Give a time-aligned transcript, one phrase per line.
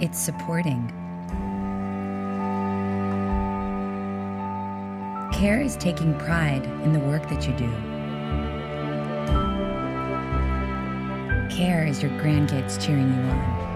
[0.00, 0.92] it's supporting.
[5.32, 7.70] Care is taking pride in the work that you do.
[11.54, 13.66] Care is your grandkids cheering you on.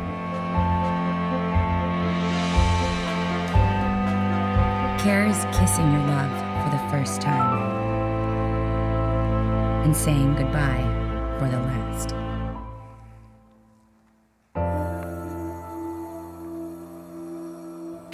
[5.00, 6.30] Care is kissing your love
[6.62, 7.80] for the first time
[9.84, 10.84] and saying goodbye
[11.38, 11.79] for the last.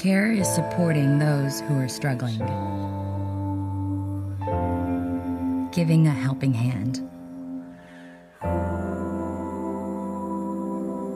[0.06, 2.38] Care is supporting those who are struggling,
[5.72, 7.02] giving a helping hand.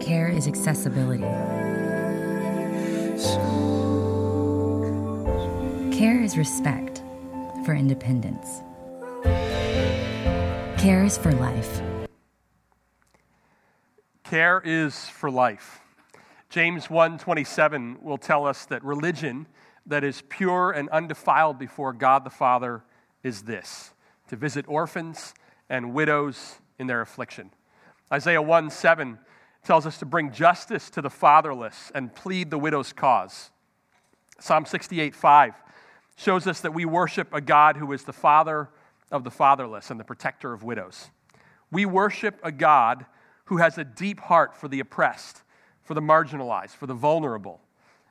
[0.02, 1.22] Care is accessibility.
[5.96, 7.00] Care is respect
[7.64, 8.60] for independence.
[10.82, 11.80] Care is for life.
[14.24, 15.80] Care is for life.
[16.50, 19.46] James 1:27 will tell us that religion
[19.86, 22.82] that is pure and undefiled before God the Father
[23.22, 23.94] is this:
[24.26, 25.32] to visit orphans
[25.68, 27.52] and widows in their affliction.
[28.12, 29.20] Isaiah 1:7
[29.62, 33.50] tells us to bring justice to the fatherless and plead the widow's cause.
[34.40, 35.54] Psalm 68:5
[36.16, 38.70] shows us that we worship a God who is the father
[39.12, 41.10] of the fatherless and the protector of widows.
[41.70, 43.06] We worship a God
[43.44, 45.44] who has a deep heart for the oppressed,
[45.90, 47.60] for the marginalized, for the vulnerable,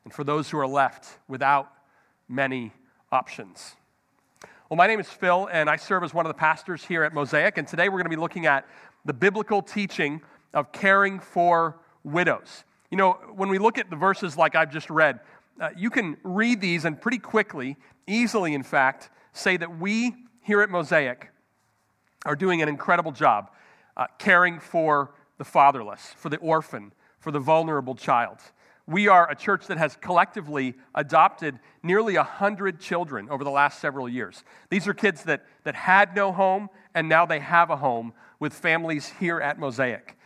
[0.03, 1.71] and for those who are left without
[2.27, 2.73] many
[3.09, 3.77] options.
[4.69, 7.13] Well, my name is Phil, and I serve as one of the pastors here at
[7.13, 8.67] Mosaic, and today we're going to be looking at
[9.05, 10.19] the biblical teaching
[10.53, 12.65] of caring for widows.
[12.91, 15.21] You know, when we look at the verses like I've just read,
[15.61, 20.61] uh, you can read these and pretty quickly, easily in fact, say that we here
[20.61, 21.29] at Mosaic
[22.25, 23.51] are doing an incredible job
[23.95, 26.91] uh, caring for the fatherless, for the orphan,
[27.29, 28.39] for the vulnerable child.
[28.87, 34.09] We are a church that has collectively adopted nearly 100 children over the last several
[34.09, 34.43] years.
[34.71, 38.51] These are kids that, that had no home, and now they have a home with
[38.51, 40.17] families here at Mosaic.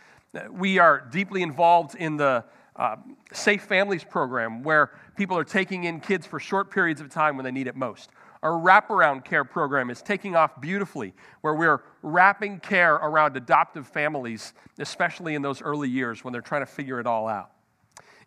[0.50, 2.96] We are deeply involved in the uh,
[3.34, 7.44] Safe Families program, where people are taking in kids for short periods of time when
[7.44, 8.08] they need it most.
[8.44, 14.52] Our wraparound care program is taking off beautifully, where we're wrapping care around adoptive families,
[14.78, 17.52] especially in those early years when they're trying to figure it all out.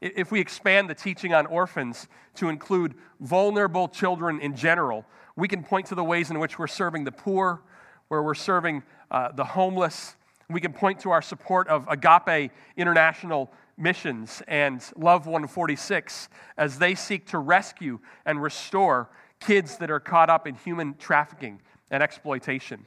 [0.01, 5.63] If we expand the teaching on orphans to include vulnerable children in general, we can
[5.63, 7.61] point to the ways in which we're serving the poor,
[8.07, 10.15] where we're serving uh, the homeless.
[10.49, 16.95] We can point to our support of Agape International Missions and Love 146 as they
[16.95, 21.61] seek to rescue and restore kids that are caught up in human trafficking
[21.91, 22.85] and exploitation.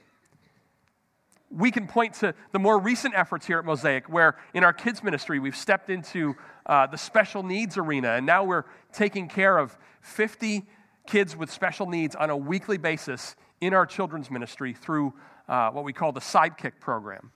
[1.50, 5.02] We can point to the more recent efforts here at Mosaic, where in our kids'
[5.02, 9.76] ministry we've stepped into uh, the special needs arena, and now we're taking care of
[10.02, 10.64] 50
[11.06, 15.12] kids with special needs on a weekly basis in our children's ministry through
[15.48, 17.32] uh, what we call the Sidekick program.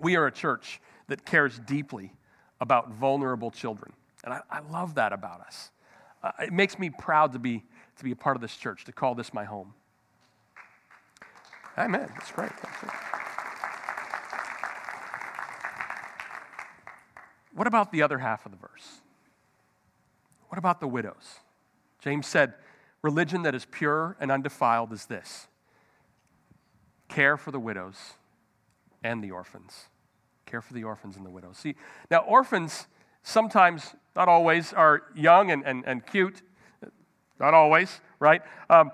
[0.00, 2.14] We are a church that cares deeply
[2.58, 3.92] about vulnerable children,
[4.24, 5.70] and I, I love that about us.
[6.22, 7.64] Uh, it makes me proud to be
[8.00, 9.74] to be a part of this church, to call this my home.
[11.78, 12.08] Amen.
[12.14, 12.50] That's great.
[12.62, 12.92] That's great.
[17.54, 19.00] What about the other half of the verse?
[20.48, 21.40] What about the widows?
[22.00, 22.54] James said,
[23.02, 25.46] Religion that is pure and undefiled is this
[27.08, 27.96] care for the widows
[29.02, 29.86] and the orphans.
[30.46, 31.56] Care for the orphans and the widows.
[31.58, 31.74] See,
[32.10, 32.86] now, orphans
[33.22, 36.42] sometimes, not always, are young and, and, and cute
[37.40, 38.42] not always, right?
[38.68, 38.90] Um,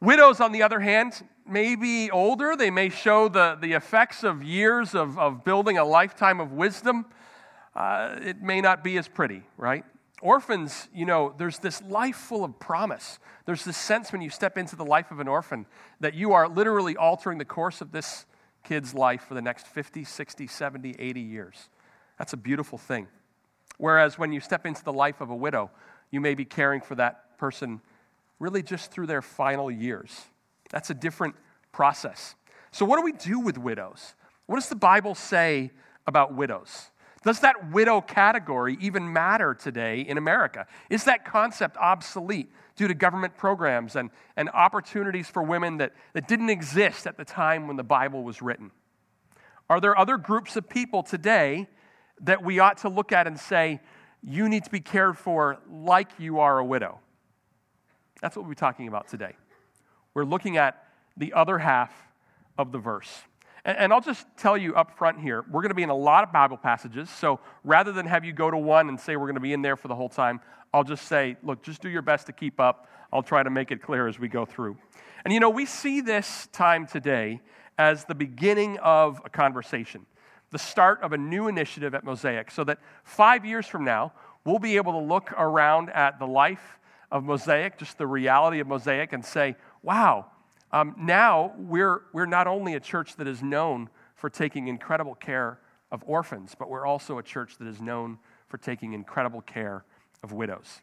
[0.00, 2.54] widows, on the other hand, may be older.
[2.56, 7.06] They may show the, the effects of years of, of building a lifetime of wisdom.
[7.74, 9.84] Uh, it may not be as pretty, right?
[10.22, 13.18] Orphans, you know, there's this life full of promise.
[13.46, 15.66] There's this sense when you step into the life of an orphan
[16.00, 18.24] that you are literally altering the course of this
[18.62, 21.68] kid's life for the next 50, 60, 70, 80 years.
[22.18, 23.08] That's a beautiful thing.
[23.76, 25.70] Whereas when you step into the life of a widow,
[26.10, 27.80] you may be caring for that person
[28.38, 30.26] really just through their final years.
[30.70, 31.34] That's a different
[31.72, 32.34] process.
[32.70, 34.14] So, what do we do with widows?
[34.46, 35.70] What does the Bible say
[36.06, 36.90] about widows?
[37.24, 40.66] Does that widow category even matter today in America?
[40.90, 46.28] Is that concept obsolete due to government programs and, and opportunities for women that, that
[46.28, 48.70] didn't exist at the time when the Bible was written?
[49.70, 51.66] Are there other groups of people today
[52.20, 53.80] that we ought to look at and say,
[54.22, 57.00] you need to be cared for like you are a widow?
[58.24, 59.36] That's what we're talking about today.
[60.14, 60.82] We're looking at
[61.14, 61.92] the other half
[62.56, 63.12] of the verse.
[63.66, 65.94] And, and I'll just tell you up front here, we're going to be in a
[65.94, 67.10] lot of Bible passages.
[67.10, 69.60] So rather than have you go to one and say we're going to be in
[69.60, 70.40] there for the whole time,
[70.72, 72.88] I'll just say, look, just do your best to keep up.
[73.12, 74.78] I'll try to make it clear as we go through.
[75.26, 77.42] And you know, we see this time today
[77.76, 80.06] as the beginning of a conversation,
[80.50, 84.14] the start of a new initiative at Mosaic, so that five years from now,
[84.46, 86.78] we'll be able to look around at the life
[87.10, 90.26] of Mosaic, just the reality of Mosaic, and say, wow,
[90.72, 95.60] um, now we're, we're not only a church that is known for taking incredible care
[95.92, 98.18] of orphans, but we're also a church that is known
[98.48, 99.84] for taking incredible care
[100.22, 100.80] of widows.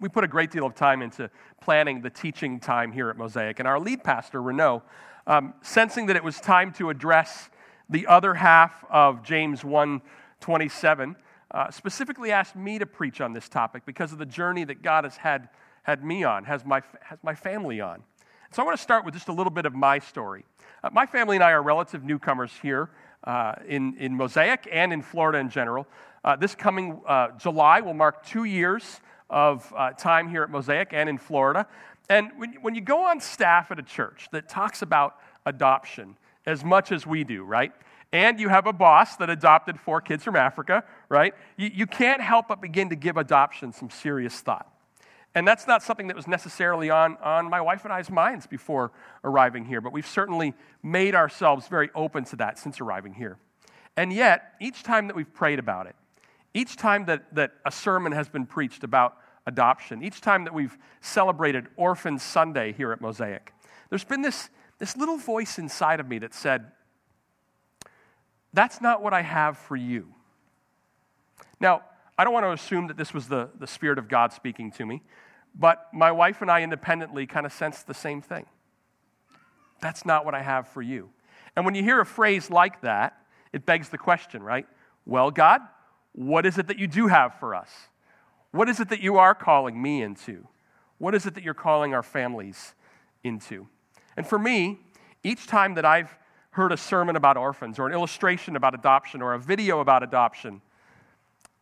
[0.00, 1.28] We put a great deal of time into
[1.60, 4.84] planning the teaching time here at Mosaic, and our lead pastor, Renault,
[5.26, 7.50] um, sensing that it was time to address
[7.90, 10.00] the other half of James 1
[10.40, 11.16] 27,
[11.50, 15.04] uh, specifically asked me to preach on this topic because of the journey that God
[15.04, 15.48] has had,
[15.82, 18.02] had me on, has my, has my family on.
[18.52, 20.44] So I want to start with just a little bit of my story.
[20.82, 22.90] Uh, my family and I are relative newcomers here
[23.24, 25.86] uh, in, in Mosaic and in Florida in general.
[26.24, 29.00] Uh, this coming uh, July will mark two years
[29.30, 31.66] of uh, time here at Mosaic and in Florida.
[32.08, 36.16] And when, when you go on staff at a church that talks about adoption
[36.46, 37.72] as much as we do, right?
[38.12, 41.34] And you have a boss that adopted four kids from Africa, right?
[41.56, 44.70] You, you can't help but begin to give adoption some serious thought.
[45.34, 48.92] And that's not something that was necessarily on, on my wife and I's minds before
[49.22, 53.38] arriving here, but we've certainly made ourselves very open to that since arriving here.
[53.96, 55.96] And yet, each time that we've prayed about it,
[56.54, 59.16] each time that, that a sermon has been preached about
[59.46, 63.52] adoption, each time that we've celebrated Orphan Sunday here at Mosaic,
[63.90, 66.72] there's been this, this little voice inside of me that said,
[68.52, 70.14] That's not what I have for you.
[71.60, 71.82] Now,
[72.16, 74.86] I don't want to assume that this was the, the Spirit of God speaking to
[74.86, 75.02] me,
[75.54, 78.46] but my wife and I independently kind of sensed the same thing.
[79.80, 81.10] That's not what I have for you.
[81.56, 83.16] And when you hear a phrase like that,
[83.52, 84.66] it begs the question, right?
[85.06, 85.60] Well, God,
[86.12, 87.70] what is it that you do have for us?
[88.50, 90.46] What is it that you are calling me into?
[90.98, 92.74] What is it that you're calling our families
[93.22, 93.68] into?
[94.16, 94.80] And for me,
[95.22, 96.16] each time that I've
[96.50, 100.60] heard a sermon about orphans or an illustration about adoption or a video about adoption,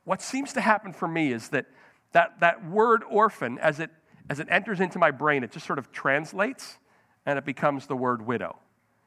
[0.07, 1.67] what seems to happen for me is that
[2.13, 3.91] that, that word orphan, as it,
[4.31, 6.79] as it enters into my brain, it just sort of translates
[7.27, 8.57] and it becomes the word widow.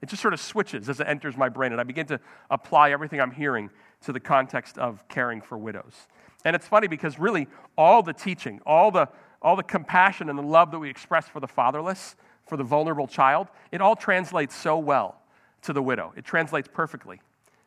[0.01, 2.19] It just sort of switches as it enters my brain, and I begin to
[2.49, 3.69] apply everything I'm hearing
[4.01, 6.07] to the context of caring for widows.
[6.45, 7.47] And it's funny because really
[7.77, 9.07] all the teaching, all the,
[9.41, 13.07] all the compassion and the love that we express for the fatherless, for the vulnerable
[13.07, 15.21] child, it all translates so well
[15.61, 16.13] to the widow.
[16.15, 17.21] It translates perfectly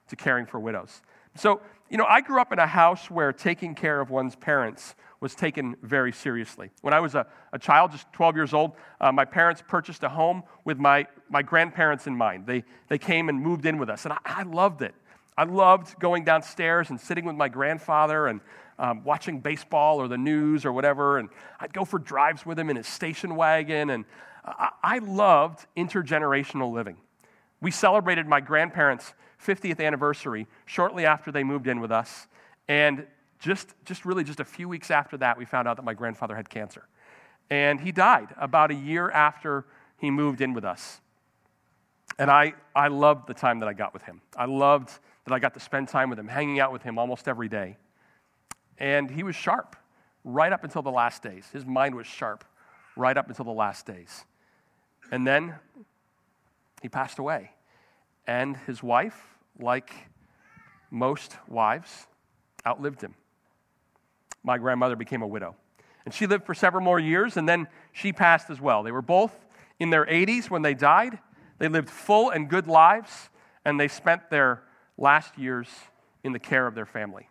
[0.09, 1.03] to caring for widows.
[1.37, 1.61] So,
[1.93, 5.35] you know, I grew up in a house where taking care of one's parents was
[5.35, 6.71] taken very seriously.
[6.81, 10.09] When I was a, a child, just 12 years old, uh, my parents purchased a
[10.09, 12.47] home with my, my grandparents in mind.
[12.47, 14.95] They, they came and moved in with us, and I, I loved it.
[15.37, 18.41] I loved going downstairs and sitting with my grandfather and
[18.79, 21.19] um, watching baseball or the news or whatever.
[21.19, 21.29] And
[21.61, 23.91] I'd go for drives with him in his station wagon.
[23.91, 24.07] And
[24.47, 26.97] I, I loved intergenerational living.
[27.63, 32.27] We celebrated my grandparents' 50th anniversary shortly after they moved in with us.
[32.69, 33.07] And
[33.39, 36.37] just, just really just a few weeks after that, we found out that my grandfather
[36.37, 36.87] had cancer.
[37.49, 39.65] And he died about a year after
[39.99, 41.01] he moved in with us.
[42.19, 44.21] And I, I loved the time that I got with him.
[44.37, 44.91] I loved
[45.25, 47.77] that I got to spend time with him, hanging out with him almost every day.
[48.79, 49.77] And he was sharp
[50.25, 51.47] right up until the last days.
[51.53, 52.45] His mind was sharp
[52.97, 54.25] right up until the last days.
[55.11, 55.55] And then
[56.83, 57.53] he passed away.
[58.27, 59.17] And his wife,
[59.59, 59.93] like
[60.91, 62.07] most wives,
[62.67, 63.15] outlived him.
[64.45, 65.57] My grandmother became a widow.
[66.05, 68.83] And she lived for several more years, and then she passed as well.
[68.83, 69.33] They were both
[69.79, 71.19] in their 80s when they died.
[71.59, 73.31] They lived full and good lives,
[73.65, 74.65] and they spent their
[74.99, 75.69] last years
[76.25, 77.29] in the care of their family.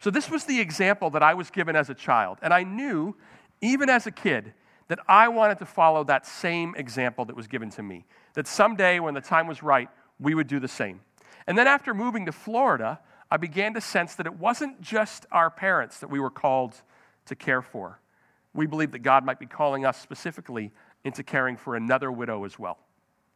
[0.00, 2.38] So, this was the example that I was given as a child.
[2.42, 3.14] And I knew,
[3.60, 4.52] even as a kid,
[4.88, 8.04] that I wanted to follow that same example that was given to me.
[8.34, 11.00] That someday, when the time was right, we would do the same.
[11.46, 15.50] And then, after moving to Florida, I began to sense that it wasn't just our
[15.50, 16.74] parents that we were called
[17.26, 17.98] to care for.
[18.54, 20.70] We believed that God might be calling us specifically
[21.04, 22.78] into caring for another widow as well.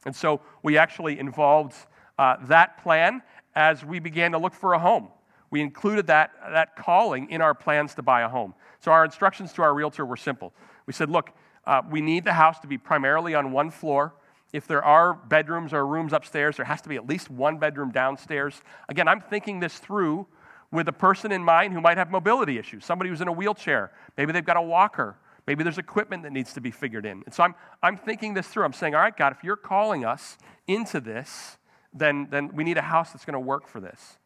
[0.05, 1.75] And so we actually involved
[2.19, 3.23] uh, that plan
[3.55, 5.09] as we began to look for a home.
[5.51, 8.55] We included that, that calling in our plans to buy a home.
[8.81, 10.53] So our instructions to our realtor were simple.
[10.87, 11.31] We said, look,
[11.67, 14.15] uh, we need the house to be primarily on one floor.
[14.57, 17.91] If there are bedrooms or rooms upstairs, there has to be at least one bedroom
[17.91, 18.63] downstairs.
[18.89, 20.27] Again, I'm thinking this through
[20.71, 23.93] with a person in mind who might have mobility issues, somebody who's in a wheelchair.
[24.17, 25.19] Maybe they've got a walker.
[25.47, 27.23] Maybe there's equipment that needs to be figured in.
[27.27, 28.65] And so I'm, I'm thinking this through.
[28.65, 31.59] I'm saying, all right, God, if you're calling us into this,
[31.93, 34.17] then, then we need a house that's going to work for this.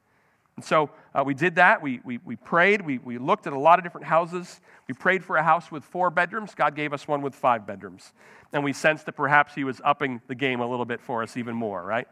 [0.60, 1.80] And so uh, we did that.
[1.80, 2.82] We, we, we prayed.
[2.82, 4.60] We, we looked at a lot of different houses.
[4.88, 6.54] We prayed for a house with four bedrooms.
[6.54, 8.12] God gave us one with five bedrooms.
[8.52, 11.38] And we sensed that perhaps He was upping the game a little bit for us,
[11.38, 12.06] even more, right?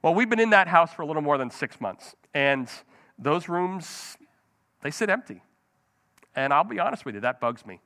[0.00, 2.16] Well, we've been in that house for a little more than six months.
[2.32, 2.70] And
[3.18, 4.16] those rooms,
[4.80, 5.42] they sit empty.
[6.34, 7.80] And I'll be honest with you, that bugs me.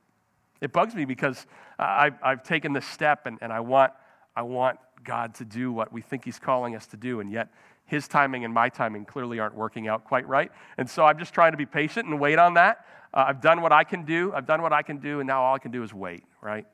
[0.61, 1.45] It bugs me because
[1.77, 3.91] I've, I've taken this step and, and I, want,
[4.33, 7.49] I want God to do what we think He's calling us to do, and yet
[7.87, 10.51] His timing and my timing clearly aren't working out quite right.
[10.77, 12.85] And so I'm just trying to be patient and wait on that.
[13.13, 14.33] Uh, I've done what I can do.
[14.33, 16.67] I've done what I can do, and now all I can do is wait, right?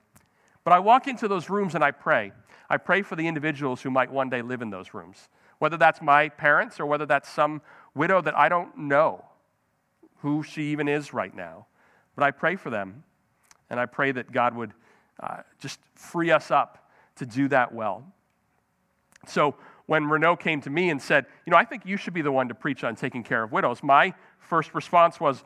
[0.64, 2.32] But I walk into those rooms and I pray.
[2.70, 5.30] I pray for the individuals who might one day live in those rooms,
[5.60, 7.62] whether that's my parents or whether that's some
[7.94, 9.24] widow that I don't know
[10.18, 11.68] who she even is right now.
[12.16, 13.04] But I pray for them,
[13.70, 14.72] and I pray that God would
[15.20, 18.04] uh, just free us up to do that well.
[19.28, 19.56] So
[19.86, 22.32] when Renault came to me and said, You know, I think you should be the
[22.32, 25.44] one to preach on taking care of widows, my first response was,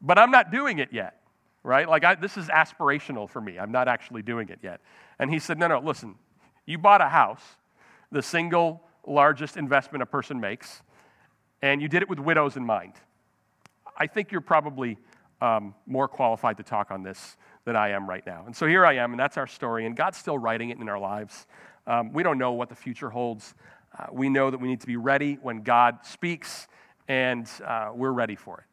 [0.00, 1.20] But I'm not doing it yet,
[1.62, 1.88] right?
[1.88, 3.58] Like, I, this is aspirational for me.
[3.58, 4.80] I'm not actually doing it yet.
[5.18, 6.16] And he said, No, no, listen,
[6.66, 7.42] you bought a house,
[8.12, 10.82] the single largest investment a person makes,
[11.62, 12.92] and you did it with widows in mind.
[13.96, 14.98] I think you're probably
[15.40, 18.44] um, more qualified to talk on this than I am right now.
[18.46, 20.88] And so here I am, and that's our story, and God's still writing it in
[20.88, 21.46] our lives.
[21.86, 23.54] Um, we don't know what the future holds.
[23.96, 26.68] Uh, we know that we need to be ready when God speaks,
[27.06, 28.64] and uh, we're ready for it.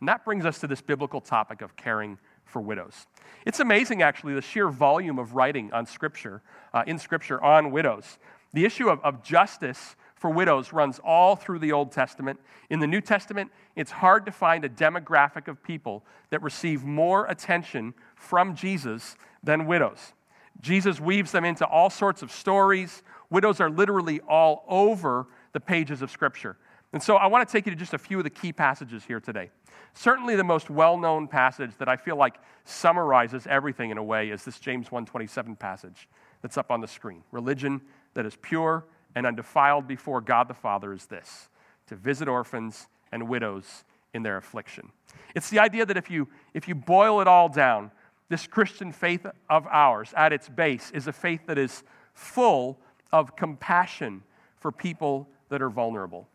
[0.00, 3.06] And that brings us to this biblical topic of caring for widows.
[3.46, 6.42] It's amazing, actually, the sheer volume of writing on Scripture,
[6.74, 8.18] uh, in Scripture on widows.
[8.52, 12.38] The issue of, of justice for widows runs all through the Old Testament.
[12.68, 17.26] In the New Testament, it's hard to find a demographic of people that receive more
[17.26, 20.12] attention from Jesus than widows.
[20.60, 23.02] Jesus weaves them into all sorts of stories.
[23.30, 26.56] Widows are literally all over the pages of Scripture.
[26.92, 29.04] And so I want to take you to just a few of the key passages
[29.04, 29.50] here today.
[29.94, 34.44] Certainly the most well-known passage that I feel like summarizes everything in a way is
[34.44, 36.08] this James 1:27 passage
[36.42, 37.22] that's up on the screen.
[37.30, 37.80] Religion
[38.14, 38.84] that is pure
[39.14, 41.48] and undefiled before God the Father is this:
[41.86, 44.90] to visit orphans and widows in their affliction.
[45.34, 47.92] It's the idea that if you if you boil it all down,
[48.28, 51.84] this Christian faith of ours, at its base, is a faith that is
[52.14, 52.80] full
[53.12, 54.22] of compassion
[54.56, 56.28] for people that are vulnerable.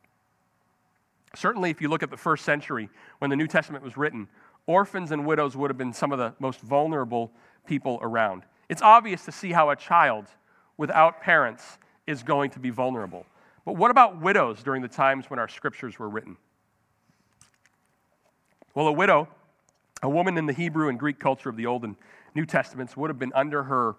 [1.36, 2.89] Certainly, if you look at the first century
[3.20, 4.27] when the New Testament was written,
[4.67, 7.32] orphans and widows would have been some of the most vulnerable
[7.65, 8.44] people around.
[8.70, 10.25] It's obvious to see how a child
[10.77, 11.77] without parents
[12.08, 13.25] is going to be vulnerable.
[13.65, 16.38] But what about widows during the times when our scriptures were written?
[18.74, 19.27] Well, a widow
[20.05, 21.96] a woman in the Hebrew and Greek culture of the Old and
[22.36, 23.96] New Testaments would have been under her,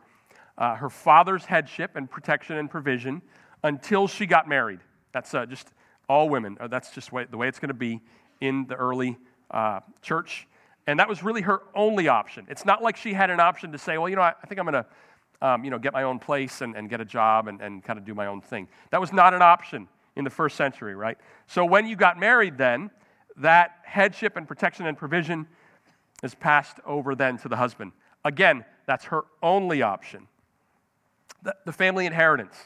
[0.58, 3.22] uh, her father's headship and protection and provision
[3.62, 4.80] until she got married.
[5.12, 5.68] That's uh, just
[6.08, 6.56] all women.
[6.60, 8.00] Uh, that's just way, the way it's going to be
[8.40, 9.18] in the early
[9.50, 10.46] uh, church.
[10.86, 12.46] And that was really her only option.
[12.48, 14.60] It's not like she had an option to say, well, you know, I, I think
[14.60, 14.86] I'm going to
[15.42, 17.98] um, you know, get my own place and, and get a job and, and kind
[17.98, 18.68] of do my own thing.
[18.90, 21.18] That was not an option in the first century, right?
[21.46, 22.90] So when you got married, then,
[23.36, 25.46] that headship and protection and provision
[26.22, 27.92] is passed over then to the husband.
[28.24, 30.26] Again, that's her only option.
[31.42, 32.56] The, the family inheritance,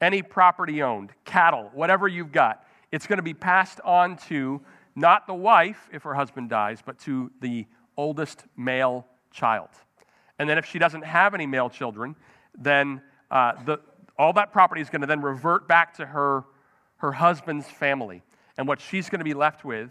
[0.00, 4.60] any property owned, cattle, whatever you've got, it's going to be passed on to
[4.96, 7.66] not the wife if her husband dies, but to the
[7.96, 9.68] oldest male child.
[10.38, 12.16] And then if she doesn't have any male children,
[12.56, 13.78] then uh, the,
[14.18, 16.44] all that property is going to then revert back to her,
[16.96, 18.22] her husband's family.
[18.56, 19.90] And what she's going to be left with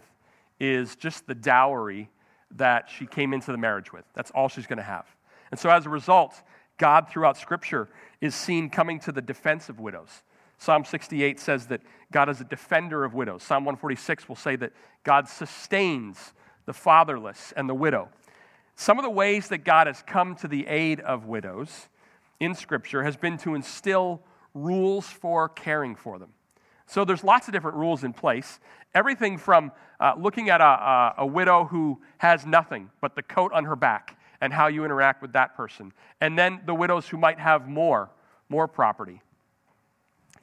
[0.58, 2.10] is just the dowry
[2.56, 4.04] that she came into the marriage with.
[4.14, 5.06] That's all she's going to have.
[5.50, 6.42] And so as a result,
[6.78, 7.88] God throughout Scripture
[8.20, 10.22] is seen coming to the defense of widows.
[10.58, 13.42] Psalm 68 says that God is a defender of widows.
[13.42, 16.32] Psalm 146 will say that God sustains
[16.66, 18.08] the fatherless and the widow.
[18.76, 21.88] Some of the ways that God has come to the aid of widows
[22.40, 24.22] in Scripture has been to instill
[24.54, 26.30] rules for caring for them.
[26.86, 28.58] So there's lots of different rules in place.
[28.94, 33.52] Everything from uh, looking at a, a, a widow who has nothing but the coat
[33.52, 35.90] on her back and how you interact with that person.
[36.20, 38.10] And then the widows who might have more,
[38.50, 39.22] more property.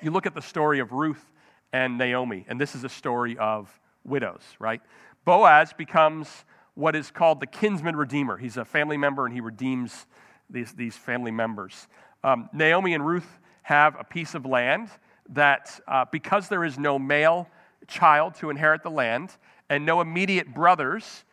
[0.01, 1.23] You look at the story of Ruth
[1.71, 4.81] and Naomi, and this is a story of widows, right?
[5.23, 6.27] Boaz becomes
[6.73, 8.37] what is called the kinsman redeemer.
[8.37, 10.07] He's a family member and he redeems
[10.49, 11.87] these, these family members.
[12.23, 14.89] Um, Naomi and Ruth have a piece of land
[15.29, 17.47] that uh, because there is no male
[17.87, 19.37] child to inherit the land
[19.69, 21.23] and no immediate brothers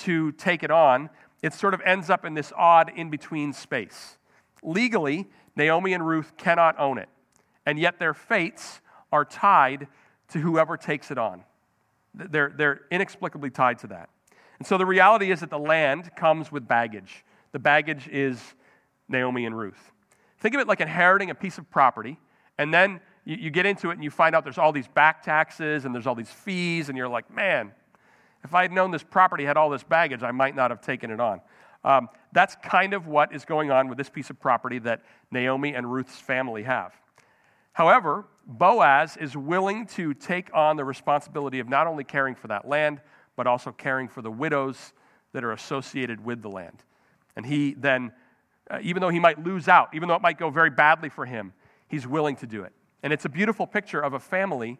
[0.00, 1.08] to take it on,
[1.46, 4.18] it sort of ends up in this odd in between space.
[4.62, 7.08] Legally, Naomi and Ruth cannot own it,
[7.64, 8.80] and yet their fates
[9.12, 9.88] are tied
[10.28, 11.44] to whoever takes it on.
[12.14, 14.08] They're, they're inexplicably tied to that.
[14.58, 17.24] And so the reality is that the land comes with baggage.
[17.52, 18.42] The baggage is
[19.08, 19.92] Naomi and Ruth.
[20.40, 22.18] Think of it like inheriting a piece of property,
[22.58, 25.22] and then you, you get into it and you find out there's all these back
[25.22, 27.72] taxes and there's all these fees, and you're like, man,
[28.46, 31.10] if I had known this property had all this baggage, I might not have taken
[31.10, 31.40] it on.
[31.84, 35.74] Um, that's kind of what is going on with this piece of property that Naomi
[35.74, 36.94] and Ruth's family have.
[37.72, 42.68] However, Boaz is willing to take on the responsibility of not only caring for that
[42.68, 43.00] land,
[43.34, 44.92] but also caring for the widows
[45.32, 46.84] that are associated with the land.
[47.34, 48.12] And he then,
[48.70, 51.26] uh, even though he might lose out, even though it might go very badly for
[51.26, 51.52] him,
[51.88, 52.72] he's willing to do it.
[53.02, 54.78] And it's a beautiful picture of a family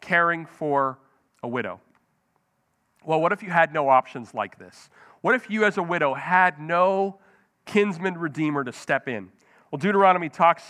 [0.00, 0.98] caring for
[1.42, 1.80] a widow.
[3.06, 4.88] Well, what if you had no options like this?
[5.20, 7.18] What if you, as a widow, had no
[7.66, 9.30] kinsman redeemer to step in?
[9.70, 10.62] Well, Deuteronomy talks,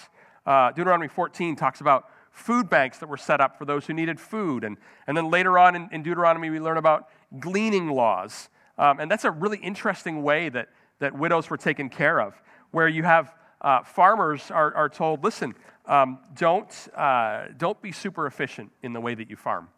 [0.46, 4.18] uh, Deuteronomy 14 talks about food banks that were set up for those who needed
[4.18, 4.64] food.
[4.64, 4.76] And,
[5.06, 8.48] and then later on in, in Deuteronomy, we learn about gleaning laws.
[8.76, 12.40] Um, and that's a really interesting way that, that widows were taken care of,
[12.72, 15.54] where you have uh, farmers are, are told, listen,
[15.86, 19.68] um, don't, uh, don't be super efficient in the way that you farm.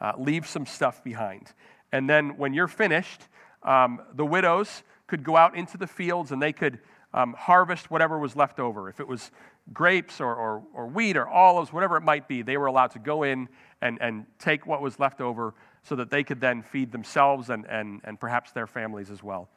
[0.00, 1.52] Uh, leave some stuff behind.
[1.94, 3.28] And then when you're finished,
[3.62, 6.80] um, the widows could go out into the fields and they could
[7.14, 8.88] um, harvest whatever was left over.
[8.88, 9.30] If it was
[9.72, 12.98] grapes or, or, or, wheat or olives, whatever it might be, they were allowed to
[12.98, 13.48] go in
[13.80, 17.64] and, and take what was left over so that they could then feed themselves and,
[17.66, 19.48] and, and perhaps their families as well.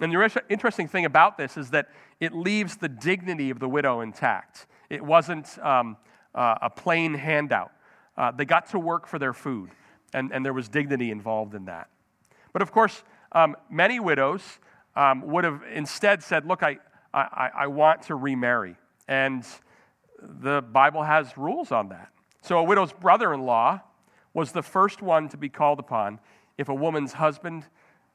[0.00, 1.88] And the interesting thing about this is that
[2.20, 4.68] it leaves the dignity of the widow intact.
[4.88, 5.96] It wasn't um,
[6.32, 7.72] uh, a plain handout.
[8.16, 9.70] Uh, they got to work for their food,
[10.12, 11.88] and, and there was dignity involved in that.
[12.52, 13.02] But of course,
[13.32, 14.42] um, many widows
[14.94, 16.78] um, would have instead said, Look, I,
[17.14, 18.76] I, I want to remarry.
[19.08, 19.44] And
[20.20, 22.10] the Bible has rules on that.
[22.42, 23.80] So a widow's brother in law
[24.34, 26.20] was the first one to be called upon
[26.58, 27.66] if a woman's husband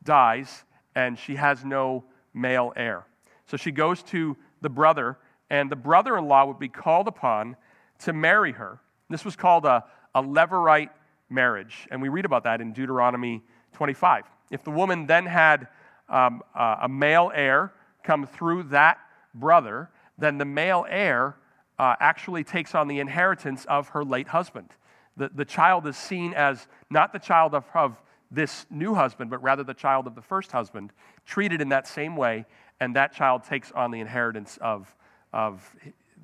[0.04, 0.64] dies
[0.96, 3.06] and she has no male heir.
[3.46, 5.18] So she goes to the brother,
[5.50, 7.56] and the brother in law would be called upon
[8.00, 8.80] to marry her.
[9.10, 10.90] This was called a, a levirate
[11.30, 13.42] marriage, and we read about that in Deuteronomy
[13.74, 14.26] 25.
[14.52, 15.68] If the woman then had
[16.10, 18.98] um, uh, a male heir come through that
[19.34, 21.36] brother, then the male heir
[21.80, 24.70] uh, actually takes on the inheritance of her late husband.
[25.18, 29.42] The, the child is seen as not the child of, of this new husband, but
[29.42, 30.92] rather the child of the first husband,
[31.26, 32.46] treated in that same way,
[32.80, 34.96] and that child takes on the inheritance of,
[35.34, 35.76] of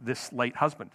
[0.04, 0.92] this late husband.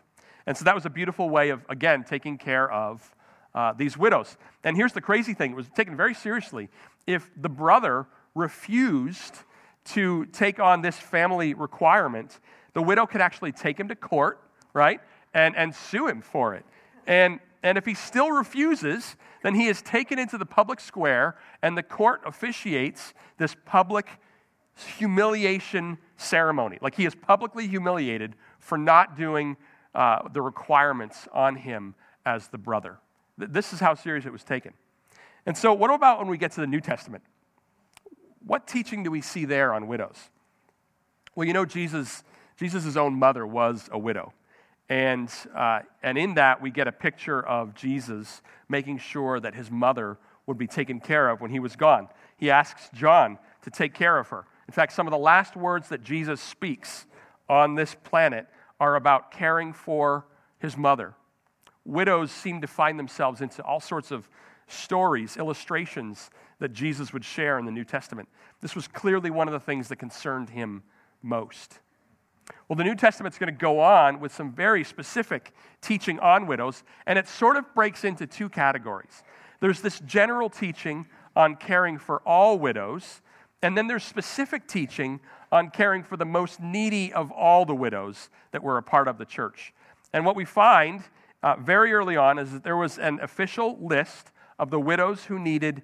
[0.47, 3.14] And so that was a beautiful way of, again, taking care of
[3.54, 4.37] uh, these widows.
[4.64, 6.68] And here's the crazy thing it was taken very seriously.
[7.06, 9.34] If the brother refused
[9.87, 12.40] to take on this family requirement,
[12.74, 14.40] the widow could actually take him to court,
[14.74, 15.00] right,
[15.34, 16.64] and, and sue him for it.
[17.06, 21.76] And, and if he still refuses, then he is taken into the public square, and
[21.76, 24.08] the court officiates this public
[24.98, 26.78] humiliation ceremony.
[26.80, 29.56] Like he is publicly humiliated for not doing
[29.94, 31.94] uh, the requirements on him
[32.26, 32.98] as the brother.
[33.38, 34.72] This is how serious it was taken.
[35.46, 37.22] And so, what about when we get to the New Testament?
[38.44, 40.16] What teaching do we see there on widows?
[41.35, 42.24] Well, you know, Jesus,
[42.57, 44.33] Jesus' own mother was a widow.
[44.88, 49.70] And, uh, and in that, we get a picture of Jesus making sure that his
[49.70, 52.09] mother would be taken care of when he was gone.
[52.38, 54.46] He asks John to take care of her.
[54.66, 57.07] In fact, some of the last words that Jesus speaks
[57.48, 58.46] on this planet
[58.81, 60.27] are about caring for
[60.59, 61.14] his mother.
[61.88, 64.29] Widows seem to find themselves into all sorts of
[64.66, 68.29] stories, illustrations that Jesus would share in the New Testament.
[68.61, 70.83] This was clearly one of the things that concerned him
[71.22, 71.79] most.
[72.68, 76.85] Well, the New Testament's going to go on with some very specific teaching on widows,
[77.07, 79.22] and it sort of breaks into two categories.
[79.61, 83.22] There's this general teaching on caring for all widows,
[83.62, 85.20] and then there's specific teaching
[85.51, 89.16] on caring for the most needy of all the widows that were a part of
[89.16, 89.72] the church.
[90.12, 91.03] And what we find
[91.42, 95.38] uh, very early on is that there was an official list of the widows who
[95.38, 95.83] needed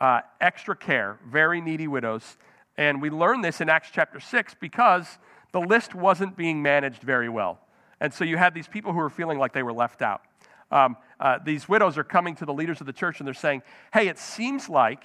[0.00, 2.36] uh, extra care, very needy widows.
[2.76, 5.18] And we learn this in Acts chapter 6 because
[5.52, 7.60] the list wasn't being managed very well.
[8.00, 10.22] And so you had these people who were feeling like they were left out.
[10.70, 13.62] Um, uh, these widows are coming to the leaders of the church and they're saying,
[13.92, 15.04] hey, it seems like,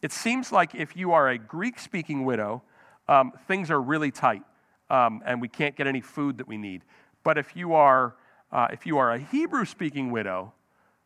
[0.00, 2.62] it seems like if you are a Greek speaking widow,
[3.08, 4.42] um, things are really tight
[4.88, 6.84] um, and we can't get any food that we need.
[7.24, 8.14] But if you are,
[8.52, 10.52] uh, if you are a Hebrew speaking widow,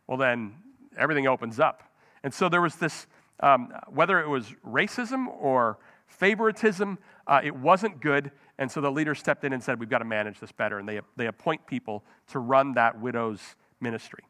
[0.07, 0.55] well, then
[0.97, 1.83] everything opens up.
[2.23, 3.07] And so there was this
[3.41, 8.31] um, whether it was racism or favoritism, uh, it wasn't good.
[8.59, 10.79] And so the leader stepped in and said, We've got to manage this better.
[10.79, 13.41] And they, they appoint people to run that widow's
[13.81, 14.25] ministry.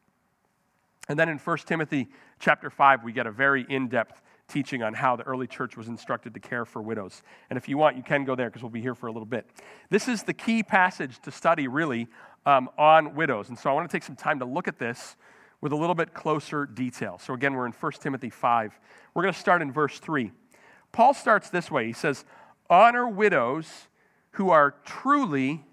[1.09, 4.95] And then in 1 Timothy chapter 5, we get a very in depth teaching on
[4.95, 7.23] how the early church was instructed to care for widows.
[7.51, 9.27] And if you want, you can go there because we'll be here for a little
[9.27, 9.47] bit.
[9.91, 12.09] This is the key passage to study, really,
[12.47, 13.49] um, on widows.
[13.49, 15.17] And so I want to take some time to look at this
[15.61, 17.19] with a little bit closer detail.
[17.19, 18.79] So again, we're in 1 Timothy 5.
[19.15, 20.31] We're going to start in verse 3.
[20.93, 22.25] Paul starts this way He says,
[22.69, 23.89] Honor widows
[24.33, 25.65] who are truly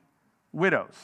[0.51, 0.95] widows.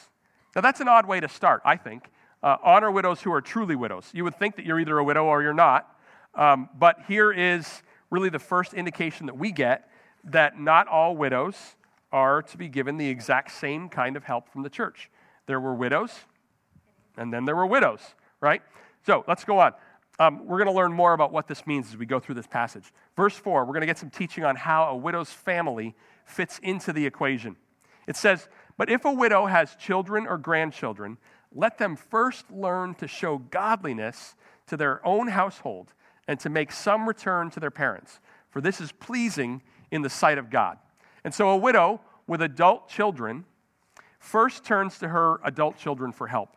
[0.55, 2.09] Now, that's an odd way to start, I think.
[2.41, 4.09] Uh, honor widows who are truly widows.
[4.13, 5.96] You would think that you're either a widow or you're not.
[6.37, 9.89] Um, but here is really the first indication that we get
[10.23, 11.75] that not all widows
[12.11, 15.09] are to be given the exact same kind of help from the church.
[15.47, 16.11] There were widows,
[17.17, 18.01] and then there were widows,
[18.39, 18.61] right?
[19.05, 19.73] So let's go on.
[20.19, 22.47] Um, we're going to learn more about what this means as we go through this
[22.47, 22.91] passage.
[23.15, 25.95] Verse 4, we're going to get some teaching on how a widow's family
[26.25, 27.55] fits into the equation.
[28.07, 28.47] It says,
[28.77, 31.17] But if a widow has children or grandchildren,
[31.53, 34.35] let them first learn to show godliness
[34.67, 35.93] to their own household
[36.27, 39.61] and to make some return to their parents, for this is pleasing
[39.91, 40.77] in the sight of God.
[41.23, 43.45] And so a widow with adult children
[44.19, 46.55] first turns to her adult children for help,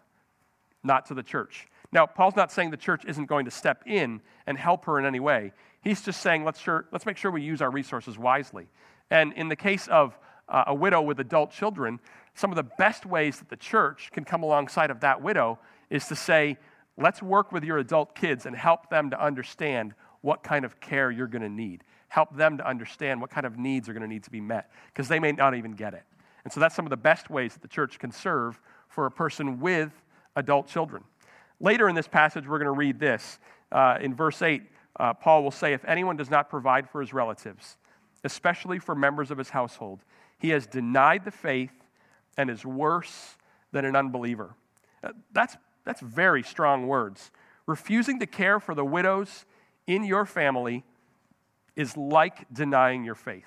[0.82, 1.66] not to the church.
[1.92, 5.04] Now, Paul's not saying the church isn't going to step in and help her in
[5.04, 5.52] any way.
[5.82, 8.68] He's just saying let's, sure, let's make sure we use our resources wisely.
[9.10, 12.00] And in the case of uh, a widow with adult children,
[12.34, 15.58] some of the best ways that the church can come alongside of that widow
[15.90, 16.58] is to say,
[17.00, 21.10] Let's work with your adult kids and help them to understand what kind of care
[21.10, 21.82] you're going to need.
[22.08, 24.70] Help them to understand what kind of needs are going to need to be met
[24.88, 26.02] because they may not even get it.
[26.44, 29.10] And so that's some of the best ways that the church can serve for a
[29.10, 29.92] person with
[30.36, 31.02] adult children.
[31.58, 33.38] Later in this passage, we're going to read this.
[33.72, 34.62] Uh, in verse 8,
[34.98, 37.76] uh, Paul will say, If anyone does not provide for his relatives,
[38.24, 40.00] especially for members of his household,
[40.38, 41.72] he has denied the faith
[42.36, 43.36] and is worse
[43.72, 44.54] than an unbeliever.
[45.02, 47.30] Uh, that's that's very strong words.
[47.66, 49.44] Refusing to care for the widows
[49.86, 50.84] in your family
[51.76, 53.46] is like denying your faith.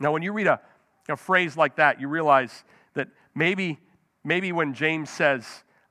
[0.00, 0.60] Now, when you read a,
[1.08, 2.64] a phrase like that, you realize
[2.94, 3.78] that maybe,
[4.24, 5.46] maybe when James says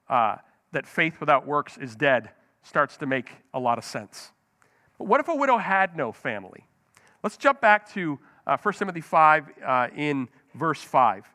[0.10, 0.38] uh,
[0.71, 2.30] that faith without works is dead,
[2.63, 4.32] starts to make a lot of sense.
[4.97, 6.65] But what if a widow had no family?
[7.23, 11.25] Let's jump back to uh, 1 Timothy 5 uh, in verse 5.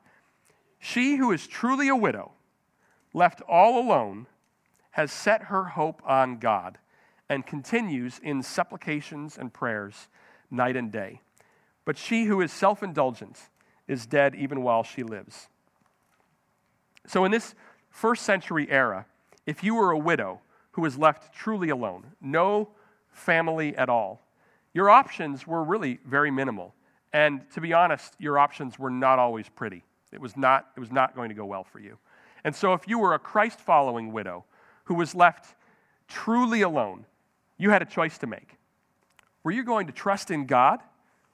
[0.78, 2.32] She who is truly a widow
[3.12, 4.26] left all alone,
[4.92, 6.78] has set her hope on God
[7.28, 10.08] and continues in supplications and prayers
[10.50, 11.20] night and day.
[11.84, 13.38] But she who is self indulgent
[13.88, 15.48] is dead even while she lives.
[17.06, 17.54] So, in this
[17.88, 19.06] first century era,
[19.46, 20.40] if you were a widow
[20.72, 22.68] who was left truly alone, no
[23.10, 24.22] family at all,
[24.72, 26.74] your options were really very minimal.
[27.12, 29.82] And to be honest, your options were not always pretty.
[30.12, 31.98] It was not, it was not going to go well for you.
[32.44, 34.44] And so, if you were a Christ following widow
[34.84, 35.54] who was left
[36.08, 37.06] truly alone,
[37.58, 38.56] you had a choice to make.
[39.42, 40.80] Were you going to trust in God?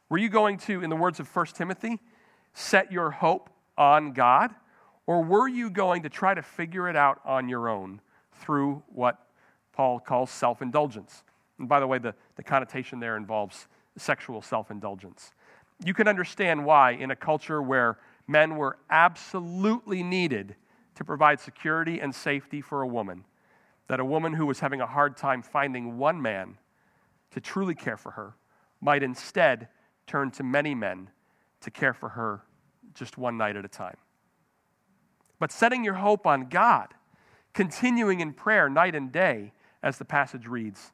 [0.09, 2.01] Were you going to, in the words of 1 Timothy,
[2.55, 4.55] set your hope on God?
[5.07, 8.01] Or were you going to try to figure it out on your own
[8.33, 9.27] through what
[9.73, 11.23] Paul calls self indulgence?
[11.59, 15.33] And by the way, the, the connotation there involves sexual self indulgence.
[15.85, 20.57] You can understand why, in a culture where men were absolutely needed
[20.97, 23.25] to provide security and safety for a woman,
[23.89, 26.59] that a woman who was having a hard time finding one man
[27.31, 28.35] to truly care for her
[28.81, 29.69] might instead
[30.07, 31.09] turn to many men
[31.61, 32.43] to care for her
[32.95, 33.97] just one night at a time.
[35.39, 36.95] But setting your hope on God,
[37.53, 40.93] continuing in prayer night and day, as the passage reads,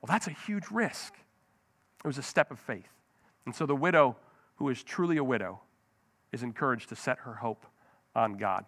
[0.00, 1.14] well, that's a huge risk.
[2.02, 2.88] It was a step of faith.
[3.44, 4.16] And so the widow,
[4.56, 5.60] who is truly a widow,
[6.32, 7.66] is encouraged to set her hope
[8.14, 8.64] on God.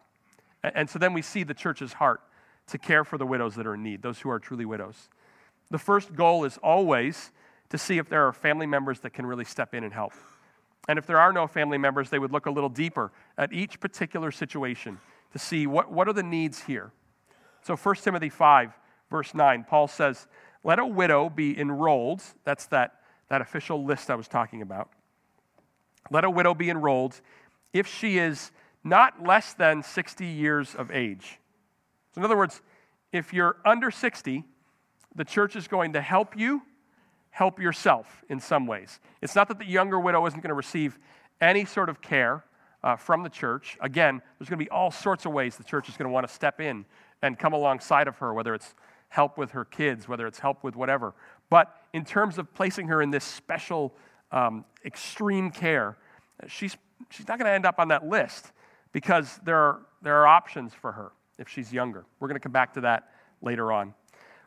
[0.63, 2.21] And so then we see the church's heart
[2.69, 5.09] to care for the widows that are in need, those who are truly widows.
[5.71, 7.33] The first goal is always
[7.71, 10.13] to see if there are family members that can really step in and help.
[10.89, 13.81] And if there are no family members, they would look a little deeper at each
[13.81, 14.99] particular situation
[15.33, 16.91] to see what, what are the needs here.
[17.63, 18.73] So 1 Timothy 5,
[19.11, 20.27] verse 9, Paul says,
[20.65, 22.23] Let a widow be enrolled.
[22.45, 22.95] That's that,
[23.29, 24.91] that official list I was talking about.
[26.11, 27.21] Let a widow be enrolled
[27.73, 28.51] if she is
[28.83, 31.39] not less than 60 years of age.
[32.15, 32.63] So, in other words,
[33.13, 34.45] if you're under 60,
[35.15, 36.63] the church is going to help you
[37.31, 39.01] help yourself in some ways.
[39.23, 40.99] It's not that the younger widow isn't going to receive
[41.41, 42.45] any sort of care
[42.83, 43.79] uh, from the church.
[43.81, 46.27] Again, there's going to be all sorts of ways the church is going to want
[46.27, 46.85] to step in
[47.23, 48.75] and come alongside of her, whether it's
[49.09, 51.15] help with her kids, whether it's help with whatever.
[51.51, 53.95] But in terms of placing her in this special,
[54.33, 55.99] um, extreme care,
[56.47, 56.77] she's,
[57.11, 58.53] she's not going to end up on that list
[58.93, 62.05] because there are, there are options for her if she's younger.
[62.19, 63.11] We're going to come back to that
[63.43, 63.95] later on.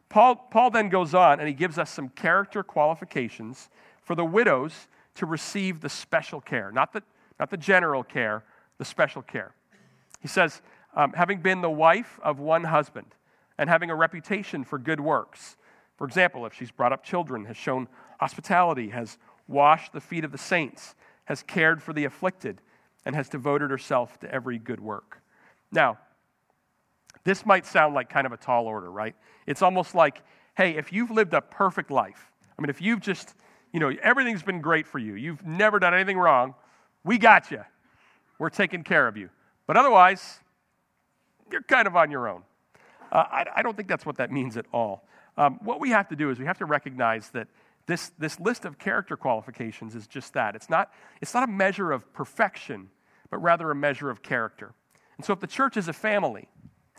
[0.10, 3.69] Paul, Paul then goes on and he gives us some character qualifications
[4.03, 7.01] for the widows to receive the special care, not the,
[7.39, 8.43] not the general care,
[8.77, 9.53] the special care.
[10.21, 10.62] He says,
[10.95, 13.08] um, having been the wife of one husband
[13.58, 15.58] and having a reputation for good works.
[15.97, 17.88] For example, if she's brought up children, has shown
[18.19, 22.62] hospitality, has washed the feet of the saints, has cared for the afflicted,
[23.05, 25.21] and has devoted herself to every good work.
[25.71, 25.97] Now,
[27.23, 29.15] this might sound like kind of a tall order, right?
[29.47, 30.21] It's almost like,
[30.55, 33.33] hey, if you've lived a perfect life, I mean, if you've just,
[33.71, 36.53] you know, everything's been great for you, you've never done anything wrong,
[37.03, 37.63] we got you.
[38.39, 39.29] We're taking care of you.
[39.67, 40.39] But otherwise,
[41.51, 42.43] you're kind of on your own.
[43.11, 45.07] Uh, I, I, don't think that's what that means at all.
[45.37, 47.47] Um, what we have to do is we have to recognize that
[47.86, 50.56] this, this list of character qualifications is just that.
[50.56, 50.91] It's not,
[51.22, 52.89] it's not a measure of perfection,
[53.30, 54.74] but rather a measure of character.
[55.17, 56.48] And so if the church is a family,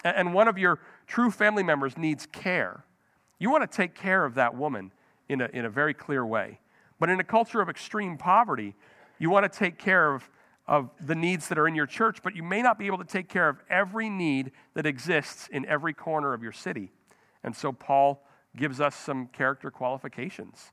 [0.05, 2.85] and one of your true family members needs care,
[3.39, 4.93] you want to take care of that woman
[5.29, 6.61] in a, in a very clear way.
[7.01, 8.75] But in a culture of extreme poverty,
[9.19, 10.29] you want to take care of,
[10.67, 13.05] of the needs that are in your church, but you may not be able to
[13.05, 16.93] take care of every need that exists in every corner of your city.
[17.43, 18.23] And so Paul
[18.57, 20.73] gives us some character qualifications.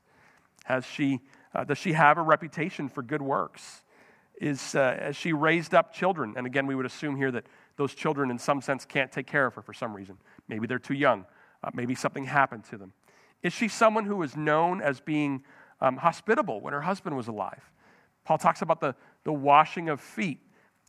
[0.64, 1.20] Has she,
[1.54, 3.82] uh, does she have a reputation for good works?
[4.40, 6.34] Is, uh, has she raised up children?
[6.36, 9.46] And again, we would assume here that those children, in some sense, can't take care
[9.46, 10.16] of her for some reason.
[10.48, 11.26] Maybe they're too young.
[11.64, 12.92] Uh, maybe something happened to them.
[13.42, 15.44] Is she someone who is known as being
[15.80, 17.70] um, hospitable when her husband was alive?
[18.24, 20.40] Paul talks about the, the washing of feet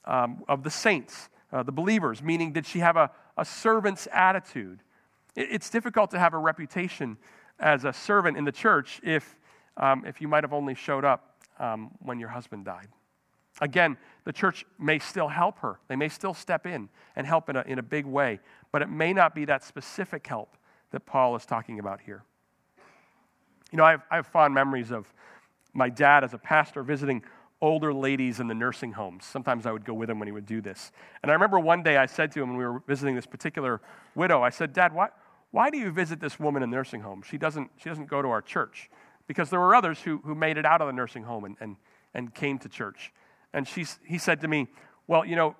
[0.05, 4.81] um, of the saints, uh, the believers, meaning, did she have a, a servant's attitude?
[5.35, 7.17] It, it's difficult to have a reputation
[7.59, 9.35] as a servant in the church if,
[9.77, 12.87] um, if you might have only showed up um, when your husband died.
[13.61, 15.79] Again, the church may still help her.
[15.87, 18.39] They may still step in and help in a, in a big way,
[18.71, 20.57] but it may not be that specific help
[20.91, 22.23] that Paul is talking about here.
[23.71, 25.11] You know, I have, I have fond memories of
[25.73, 27.23] my dad as a pastor visiting
[27.61, 29.25] older ladies in the nursing homes.
[29.25, 30.91] Sometimes I would go with him when he would do this.
[31.21, 33.81] And I remember one day I said to him when we were visiting this particular
[34.15, 35.09] widow, I said, Dad, why,
[35.53, 37.21] why do you visit this woman in the nursing home?
[37.21, 38.89] She doesn't, she doesn't go to our church.
[39.27, 41.75] Because there were others who, who made it out of the nursing home and, and,
[42.15, 43.13] and came to church.
[43.53, 44.67] And she's, he said to me,
[45.05, 45.55] Well, you know,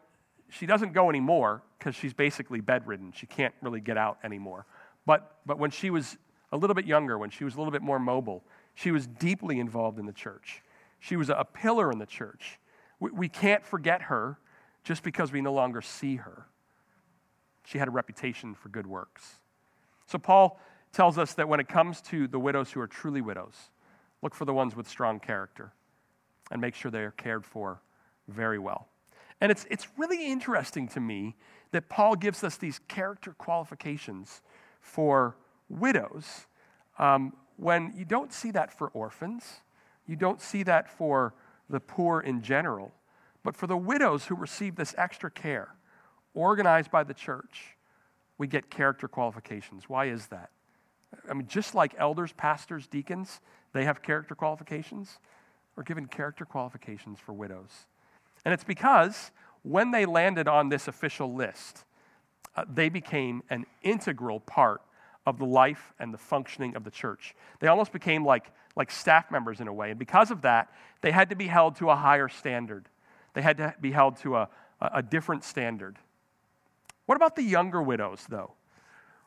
[0.50, 3.14] she doesn't go anymore because she's basically bedridden.
[3.16, 4.66] She can't really get out anymore.
[5.06, 6.18] But, but when she was
[6.52, 9.60] a little bit younger, when she was a little bit more mobile, she was deeply
[9.60, 10.64] involved in the church.
[11.00, 12.60] She was a pillar in the church.
[13.00, 14.40] We, we can't forget her
[14.84, 16.48] just because we no longer see her.
[17.64, 19.36] She had a reputation for good works.
[20.14, 20.60] So, Paul
[20.92, 23.72] tells us that when it comes to the widows who are truly widows,
[24.22, 25.74] look for the ones with strong character
[26.52, 27.82] and make sure they are cared for
[28.28, 28.90] very well.
[29.42, 31.36] And it's, it's really interesting to me
[31.72, 34.44] that Paul gives us these character qualifications
[34.82, 35.36] for
[35.68, 36.46] widows
[37.00, 39.62] um, when you don't see that for orphans,
[40.06, 41.34] you don't see that for
[41.72, 42.94] the poor in general,
[43.42, 45.74] but for the widows who receive this extra care
[46.36, 47.78] organized by the church,
[48.38, 49.88] we get character qualifications.
[49.88, 50.50] Why is that?
[51.30, 53.40] I mean, just like elders, pastors, deacons,
[53.74, 55.20] they have character qualifications.
[55.76, 57.86] We're given character qualifications for widows.
[58.46, 59.32] And it's because
[59.64, 61.86] when they landed on this official list,
[62.56, 64.82] uh, they became an integral part
[65.26, 67.34] of the life and the functioning of the church.
[67.60, 69.92] They almost became like, like staff members in a way.
[69.92, 72.90] And because of that, they had to be held to a higher standard.
[73.34, 74.50] They had to be held to a,
[74.82, 75.98] a different standard.
[77.06, 78.54] What about the younger widows, though?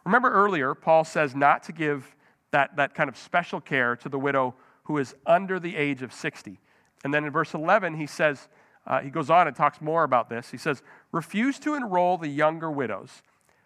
[0.04, 2.14] Remember earlier, Paul says not to give
[2.52, 6.12] that, that kind of special care to the widow who is under the age of
[6.12, 6.60] 60.
[7.04, 8.48] And then in verse 11, he says,
[8.86, 10.50] uh, he goes on and talks more about this.
[10.50, 13.22] He says, Refuse to enroll the younger widows,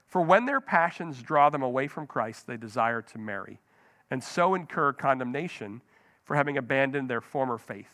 [0.06, 3.60] for when their passions draw them away from Christ, they desire to marry,
[4.10, 5.82] and so incur condemnation
[6.24, 7.90] for having abandoned their former faith.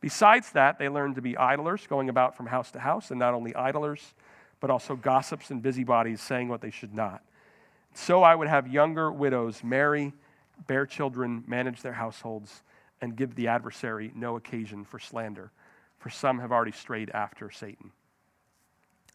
[0.00, 3.34] Besides that, they learn to be idlers, going about from house to house, and not
[3.34, 4.14] only idlers,
[4.60, 7.22] but also gossips and busybodies, saying what they should not.
[7.94, 10.12] So I would have younger widows marry
[10.66, 12.62] bear children, manage their households,
[13.00, 15.52] and give the adversary no occasion for slander,
[15.98, 17.92] for some have already strayed after Satan.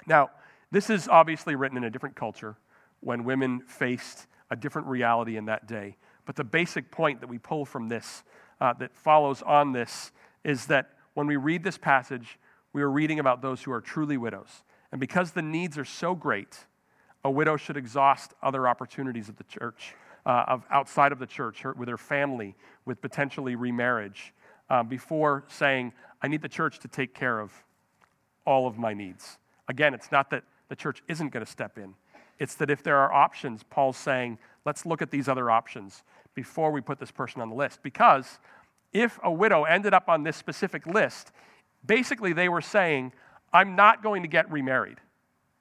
[0.07, 0.31] Now,
[0.71, 2.55] this is obviously written in a different culture
[3.01, 5.97] when women faced a different reality in that day.
[6.25, 8.23] But the basic point that we pull from this,
[8.61, 10.11] uh, that follows on this,
[10.43, 12.39] is that when we read this passage,
[12.71, 14.63] we are reading about those who are truly widows.
[14.93, 16.55] And because the needs are so great,
[17.23, 21.63] a widow should exhaust other opportunities of the church uh, of outside of the church,
[21.63, 24.35] her, with her family, with potentially remarriage,
[24.69, 27.51] uh, before saying, I need the church to take care of
[28.45, 29.39] all of my needs.
[29.67, 31.95] Again, it's not that the church isn't going to step in,
[32.37, 36.03] It's that if there are options, Paul's saying, let's look at these other options
[36.35, 37.81] before we put this person on the list.
[37.81, 38.37] Because
[38.91, 41.31] if a widow ended up on this specific list,
[41.83, 43.11] basically they were saying,
[43.53, 44.97] I'm not going to get remarried.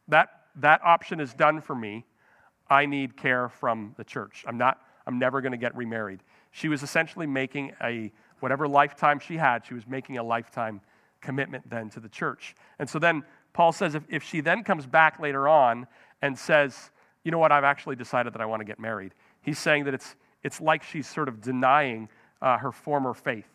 [0.09, 2.05] That, that option is done for me.
[2.69, 4.45] I need care from the church.
[4.49, 6.21] I'm, not, I'm never going to get remarried.
[6.51, 10.81] She was essentially making a, whatever lifetime she had, she was making a lifetime
[11.21, 12.55] commitment then to the church.
[12.79, 15.87] And so then Paul says if, if she then comes back later on
[16.23, 16.91] and says,
[17.25, 19.95] you know what, I've actually decided that I want to get married, he's saying that
[19.95, 22.09] it's, it's like she's sort of denying
[22.41, 23.49] uh, her former faith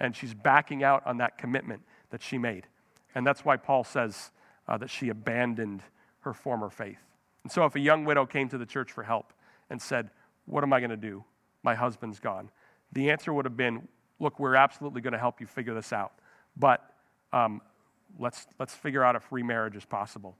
[0.00, 2.66] and she's backing out on that commitment that she made.
[3.14, 4.30] And that's why Paul says
[4.68, 5.82] uh, that she abandoned
[6.20, 6.98] her former faith.
[7.42, 9.32] And so if a young widow came to the church for help
[9.70, 10.10] and said,
[10.46, 11.24] What am I going to do?
[11.62, 12.50] My husband's gone.
[12.92, 13.88] The answer would have been,
[14.20, 16.12] Look, we're absolutely going to help you figure this out.
[16.56, 16.80] But
[17.32, 17.60] um,
[18.18, 20.36] let's, let's figure out if remarriage is possible.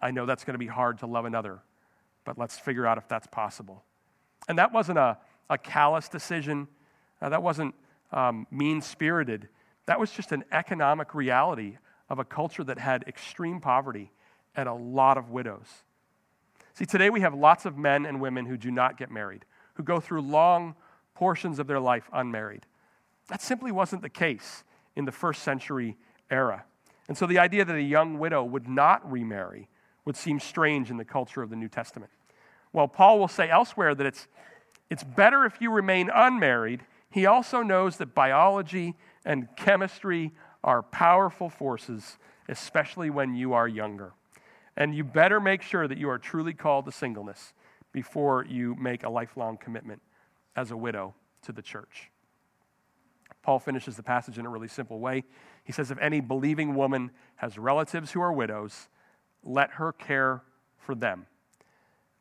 [0.00, 1.60] I know that's going to be hard to love another,
[2.24, 3.82] but let's figure out if that's possible.
[4.48, 5.18] And that wasn't a,
[5.50, 6.68] a callous decision,
[7.20, 7.74] uh, that wasn't
[8.12, 9.48] um, mean spirited.
[9.86, 14.12] That was just an economic reality of a culture that had extreme poverty
[14.54, 15.66] and a lot of widows.
[16.74, 19.44] See, today we have lots of men and women who do not get married,
[19.74, 20.74] who go through long
[21.14, 22.66] portions of their life unmarried.
[23.28, 24.62] That simply wasn't the case
[24.94, 25.96] in the first century
[26.30, 26.64] era.
[27.08, 29.68] And so the idea that a young widow would not remarry
[30.04, 32.10] would seem strange in the culture of the New Testament.
[32.72, 34.26] While Paul will say elsewhere that it's,
[34.90, 38.94] it's better if you remain unmarried, he also knows that biology
[39.26, 40.32] and chemistry
[40.64, 42.16] are powerful forces,
[42.48, 44.12] especially when you are younger.
[44.76, 47.52] And you better make sure that you are truly called to singleness
[47.92, 50.00] before you make a lifelong commitment
[50.54, 52.10] as a widow to the church.
[53.42, 55.24] Paul finishes the passage in a really simple way.
[55.64, 58.88] He says, If any believing woman has relatives who are widows,
[59.42, 60.42] let her care
[60.78, 61.26] for them.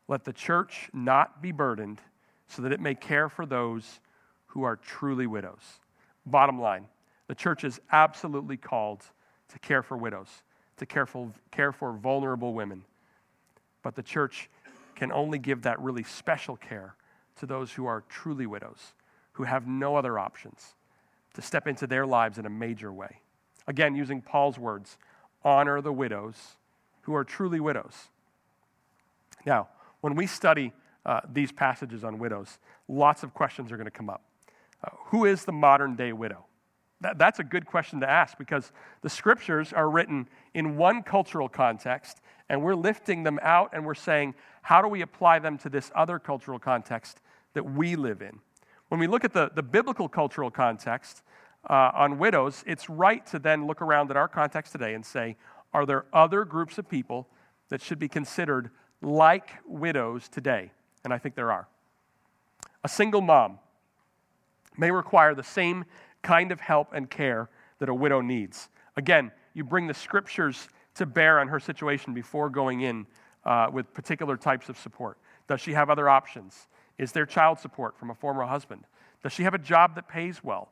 [0.07, 1.99] Let the church not be burdened,
[2.47, 3.99] so that it may care for those
[4.47, 5.79] who are truly widows.
[6.27, 6.87] Bottom line
[7.27, 9.03] the church is absolutely called
[9.49, 10.29] to care for widows,
[10.77, 12.83] to care for, care for vulnerable women.
[13.81, 14.49] But the church
[14.95, 16.95] can only give that really special care
[17.37, 18.93] to those who are truly widows,
[19.33, 20.75] who have no other options
[21.33, 23.19] to step into their lives in a major way.
[23.67, 24.97] Again, using Paul's words,
[25.43, 26.55] honor the widows
[27.01, 28.09] who are truly widows.
[29.45, 29.67] Now,
[30.01, 30.73] when we study
[31.05, 32.57] uh, these passages on widows,
[32.87, 34.23] lots of questions are going to come up.
[34.83, 36.45] Uh, who is the modern day widow?
[37.01, 41.49] That, that's a good question to ask because the scriptures are written in one cultural
[41.49, 45.69] context, and we're lifting them out and we're saying, how do we apply them to
[45.69, 47.21] this other cultural context
[47.53, 48.39] that we live in?
[48.89, 51.23] When we look at the, the biblical cultural context
[51.69, 55.35] uh, on widows, it's right to then look around at our context today and say,
[55.73, 57.27] are there other groups of people
[57.69, 58.69] that should be considered
[59.01, 60.71] like widows today?
[61.03, 61.67] And I think there are.
[62.83, 63.59] A single mom
[64.77, 65.85] may require the same
[66.25, 68.69] kind of help and care that a widow needs.
[68.97, 73.05] Again, you bring the scriptures to bear on her situation before going in
[73.45, 75.19] uh, with particular types of support.
[75.47, 76.67] Does she have other options?
[76.97, 78.85] Is there child support from a former husband?
[79.21, 80.71] Does she have a job that pays well?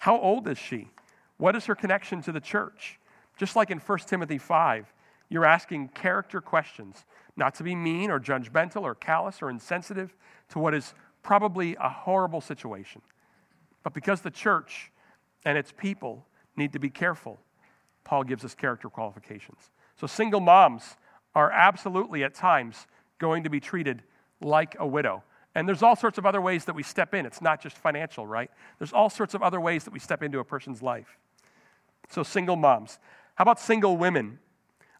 [0.00, 0.90] How old is she?
[1.38, 3.00] What is her connection to the church?
[3.38, 4.92] Just like in 1 Timothy 5,
[5.30, 10.14] you're asking character questions, not to be mean or judgmental or callous or insensitive
[10.50, 10.92] to what is
[11.22, 13.00] probably a horrible situation.
[13.84, 14.90] But because the church
[15.44, 17.38] and its people need to be careful,
[18.02, 19.70] Paul gives us character qualifications.
[19.96, 20.96] So single moms
[21.34, 22.86] are absolutely at times
[23.18, 24.02] going to be treated
[24.40, 25.22] like a widow.
[25.54, 27.26] And there's all sorts of other ways that we step in.
[27.26, 28.50] It's not just financial, right?
[28.78, 31.16] There's all sorts of other ways that we step into a person's life.
[32.10, 32.98] So, single moms.
[33.36, 34.40] How about single women?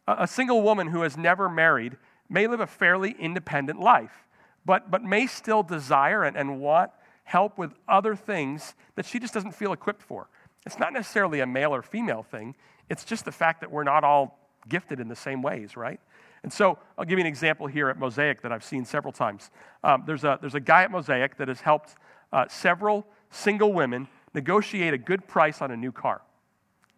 [0.07, 1.97] A, single woman who has never married
[2.29, 4.25] may live a fairly independent life,
[4.65, 6.91] but, but may still desire and, and want
[7.25, 10.29] help with other things that she just doesn't feel equipped for.
[10.65, 12.55] It's not necessarily a male or female thing,
[12.89, 14.39] it's just the fact that we're not all
[14.69, 15.99] gifted in the same ways, right?
[16.43, 19.49] And so I'll give you an example here at Mosaic that I've seen several times.
[19.83, 21.95] Um, there's, a, there's a guy at Mosaic that has helped
[22.31, 26.21] uh, several single women negotiate a good price on a new car.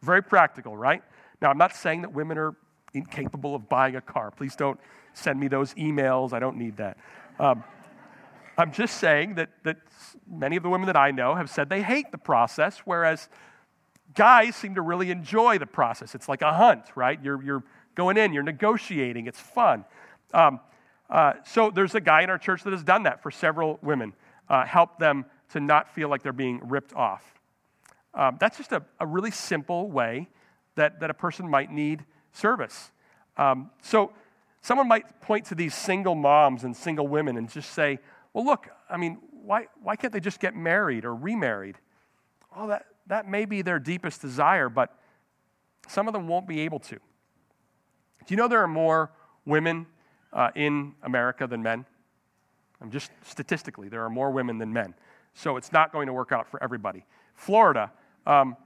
[0.02, 1.02] Very practical, right?
[1.42, 2.56] Now, I'm not saying that women are
[2.94, 4.32] incapable of buying a car.
[4.32, 4.80] Please don't
[5.14, 6.34] send me those emails.
[6.34, 6.98] I don't need that.
[7.40, 7.64] Um,
[8.58, 9.78] I'm just saying that, that
[10.28, 13.30] many of the women that I know have said they hate the process, whereas
[14.16, 16.16] guys seem to really enjoy the process.
[16.16, 17.20] It's like a hunt, right?
[17.24, 19.86] You're, you're going in, you're negotiating, it's fun.
[20.34, 20.60] Um,
[21.10, 24.14] uh, so there's a guy in our church that has done that for several women,
[24.50, 27.24] uh, helped them to not feel like they're being ripped off.
[28.14, 30.28] Um, that's just a, a, really simple way
[30.76, 32.04] that, that a person might need
[32.34, 32.92] service.
[33.38, 34.12] Um, so
[34.68, 38.00] Someone might point to these single moms and single women and just say,
[38.34, 41.78] well, look, I mean, why, why can't they just get married or remarried?
[42.56, 44.98] Well, that, that may be their deepest desire, but
[45.88, 46.96] some of them won't be able to.
[46.96, 49.12] Do you know there are more
[49.46, 49.86] women
[50.34, 51.86] uh, in America than men?
[52.82, 54.94] I'm just statistically, there are more women than men.
[55.34, 57.06] So it's not going to work out for everybody.
[57.36, 57.92] Florida,
[58.26, 58.58] um,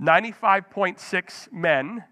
[0.00, 2.04] 95.6 men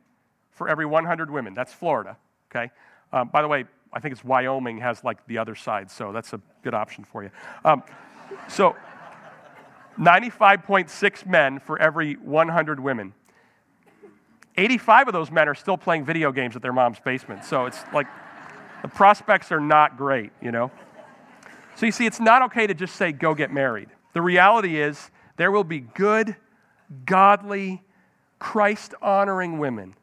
[0.51, 1.55] for every 100 women.
[1.55, 2.17] That's Florida,
[2.51, 2.71] okay?
[3.13, 6.33] Um, by the way, I think it's Wyoming has like the other side, so that's
[6.33, 7.31] a good option for you.
[7.65, 7.83] Um,
[8.49, 8.75] so
[9.99, 13.13] 95.6 men for every 100 women.
[14.57, 17.45] 85 of those men are still playing video games at their mom's basement.
[17.45, 18.07] So it's like
[18.83, 20.71] the prospects are not great, you know?
[21.77, 23.89] So you see, it's not okay to just say, go get married.
[24.13, 26.37] The reality is, there will be good,
[27.07, 27.83] godly,
[28.39, 29.95] Christ honoring women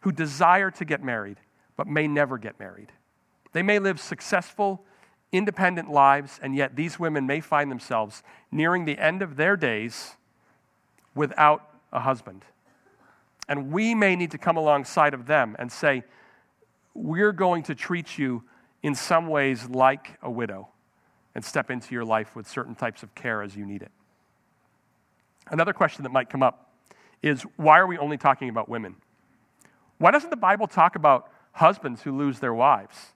[0.00, 1.36] who desire to get married
[1.82, 2.92] but may never get married.
[3.52, 4.84] They may live successful,
[5.32, 8.22] independent lives, and yet these women may find themselves
[8.52, 10.12] nearing the end of their days
[11.12, 12.44] without a husband.
[13.48, 16.04] And we may need to come alongside of them and say,
[16.94, 18.44] We're going to treat you
[18.84, 20.68] in some ways like a widow
[21.34, 23.90] and step into your life with certain types of care as you need it.
[25.50, 26.76] Another question that might come up
[27.24, 28.94] is why are we only talking about women?
[29.98, 33.12] Why doesn't the Bible talk about husbands who lose their wives?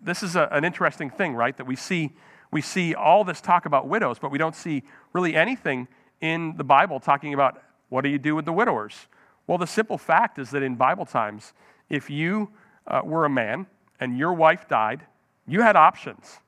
[0.00, 1.56] This is a, an interesting thing, right?
[1.56, 2.12] That we see,
[2.50, 4.82] we see all this talk about widows, but we don't see
[5.12, 5.88] really anything
[6.20, 9.06] in the Bible talking about what do you do with the widowers?
[9.46, 11.52] Well, the simple fact is that in Bible times,
[11.88, 12.50] if you
[12.86, 13.66] uh, were a man
[13.98, 15.02] and your wife died,
[15.46, 16.38] you had options,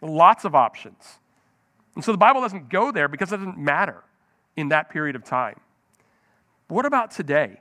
[0.00, 1.18] lots of options.
[1.94, 4.02] And so the Bible doesn't go there because it doesn't matter
[4.56, 5.60] in that period of time.
[6.68, 7.60] But what about today?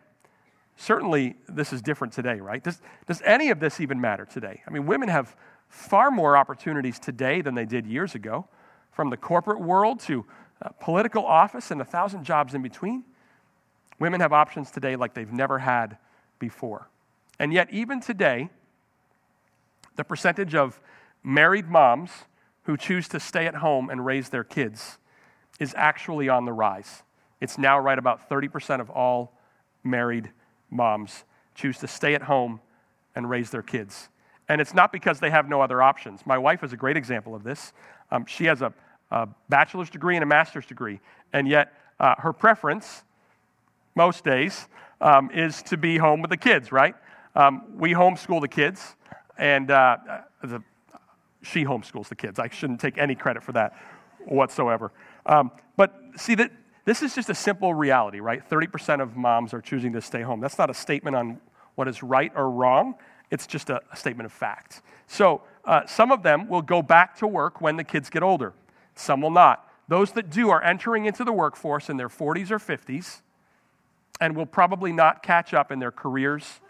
[0.76, 2.64] Certainly, this is different today, right?
[2.64, 4.62] Does, does any of this even matter today?
[4.68, 5.36] I mean, women have
[5.70, 8.48] far more opportunities today than they did years ago,
[8.92, 10.26] from the corporate world to
[10.62, 13.04] uh, political office and a thousand jobs in between.
[14.00, 15.98] Women have options today like they've never had
[16.40, 16.90] before.
[17.40, 18.50] And yet, even today,
[19.96, 20.80] the percentage of
[21.24, 22.12] married moms
[22.64, 24.98] who choose to stay at home and raise their kids
[25.60, 27.04] is actually on the rise.
[27.42, 29.38] It's now right about 30% of all
[29.84, 30.32] married
[30.74, 31.24] moms
[31.56, 32.60] choose to stay at home
[33.16, 34.10] and raise their kids.
[34.50, 36.26] And it's not because they have no other options.
[36.26, 37.74] My wife is a great example of this.
[38.12, 38.74] Um, she has a,
[39.12, 41.00] a, bachelor's degree and a master's degree,
[41.32, 43.04] and yet uh, her preference,
[43.96, 44.68] most days,
[45.00, 46.96] um, is to be home with the kids, right?
[47.36, 48.96] Um, we homeschool the kids,
[49.38, 49.98] and uh,
[50.44, 50.62] the,
[51.42, 52.40] she homeschools the kids.
[52.40, 53.76] I shouldn't take any credit for that
[54.26, 54.92] whatsoever.
[55.26, 56.52] Um, but see, that
[56.86, 58.48] this is just a simple reality, right?
[58.48, 60.40] 30% of moms are choosing to stay home.
[60.40, 61.40] That's not a statement on
[61.76, 62.96] what is right or wrong,
[63.32, 64.82] it's just a, a statement of fact.
[65.08, 68.54] So uh, some of them will go back to work when the kids get older,
[68.96, 69.68] some will not.
[69.88, 73.22] Those that do are entering into the workforce in their 40s or 50s
[74.22, 76.62] and will probably not catch up in their careers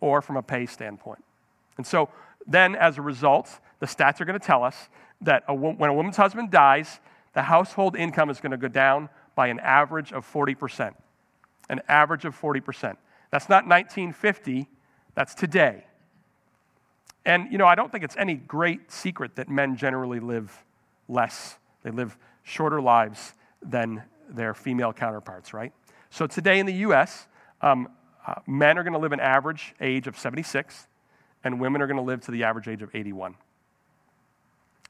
[0.00, 1.24] or from a pay standpoint.
[1.76, 2.08] And so
[2.46, 4.88] then, as a result, the stats are going to tell us
[5.20, 7.00] that a, when a woman's husband dies,
[7.34, 9.08] the household income is going to go down
[9.38, 10.94] by an average of 40%.
[11.68, 12.96] An average of 40%.
[13.30, 14.66] That's not 1950,
[15.14, 15.84] that's today.
[17.24, 20.64] And, you know, I don't think it's any great secret that men generally live
[21.06, 23.32] less, they live shorter lives
[23.62, 25.72] than their female counterparts, right?
[26.10, 27.28] So today in the US,
[27.62, 27.90] um,
[28.26, 30.88] uh, men are going to live an average age of 76,
[31.44, 33.36] and women are going to live to the average age of 81.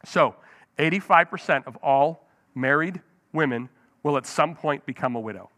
[0.06, 0.36] So,
[0.78, 3.02] 85% of all married
[3.34, 3.68] women
[4.08, 5.50] will at some point become a widow.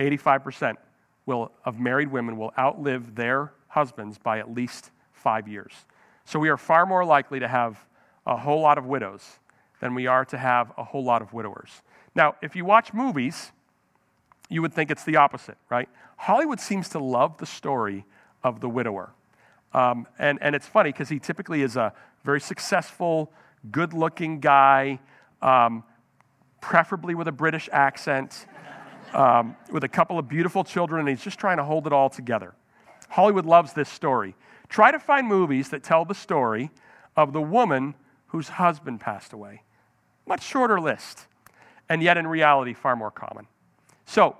[0.00, 0.76] 85%
[1.26, 5.72] will, of married women will outlive their husbands by at least five years.
[6.24, 7.84] So we are far more likely to have
[8.26, 9.40] a whole lot of widows
[9.80, 11.82] than we are to have a whole lot of widowers.
[12.14, 13.52] Now, if you watch movies,
[14.48, 15.90] you would think it's the opposite, right?
[16.16, 18.06] Hollywood seems to love the story
[18.42, 19.10] of the widower.
[19.74, 21.92] Um, and, and it's funny because he typically is a
[22.24, 23.30] very successful,
[23.70, 24.98] good looking guy
[25.42, 25.84] um,
[26.60, 28.46] preferably with a British accent,
[29.12, 32.10] um, with a couple of beautiful children, and he's just trying to hold it all
[32.10, 32.54] together.
[33.08, 34.34] Hollywood loves this story.
[34.68, 36.70] Try to find movies that tell the story
[37.16, 37.94] of the woman
[38.28, 39.62] whose husband passed away.
[40.26, 41.26] Much shorter list,
[41.88, 43.46] and yet in reality, far more common.
[44.04, 44.36] So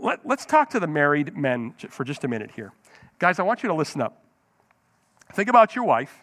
[0.00, 2.72] let, us talk to the married men for just a minute here.
[3.18, 4.24] Guys, I want you to listen up.
[5.32, 6.22] Think about your wife.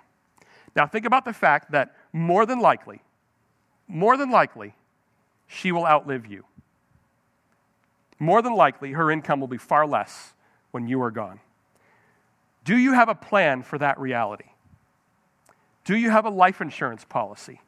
[0.75, 3.01] Now, think about the fact that more than likely,
[3.87, 4.75] more than likely,
[5.47, 6.45] she will outlive you.
[8.19, 10.33] More than likely, her income will be far less
[10.71, 11.39] when you are gone.
[12.63, 14.49] Do you have a plan for that reality?
[15.83, 17.61] Do you have a life insurance policy?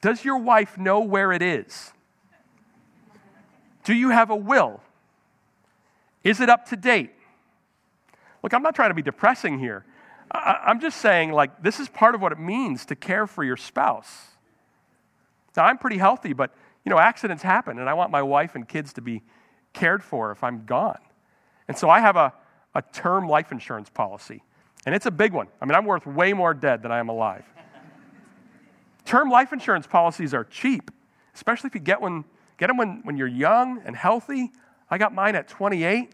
[0.00, 1.92] Does your wife know where it is?
[3.84, 4.80] Do you have a will?
[6.24, 7.12] Is it up to date?
[8.42, 9.84] Look, I'm not trying to be depressing here.
[10.30, 13.44] I, am just saying, like, this is part of what it means to care for
[13.44, 14.35] your spouse.
[15.56, 16.54] Now, I'm pretty healthy, but,
[16.84, 19.22] you know, accidents happen, and I want my wife and kids to be
[19.72, 20.98] cared for if I'm gone.
[21.68, 22.32] And so I have a,
[22.74, 24.42] a term life insurance policy,
[24.84, 25.48] and it's a big one.
[25.60, 27.44] I mean, I'm worth way more dead than I am alive.
[29.04, 30.90] term life insurance policies are cheap,
[31.34, 32.24] especially if you get, one,
[32.58, 34.52] get them when, when you're young and healthy.
[34.90, 36.12] I got mine at 28.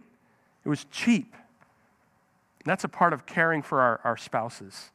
[0.64, 1.34] It was cheap.
[2.64, 4.90] And that's a part of caring for our, our spouses.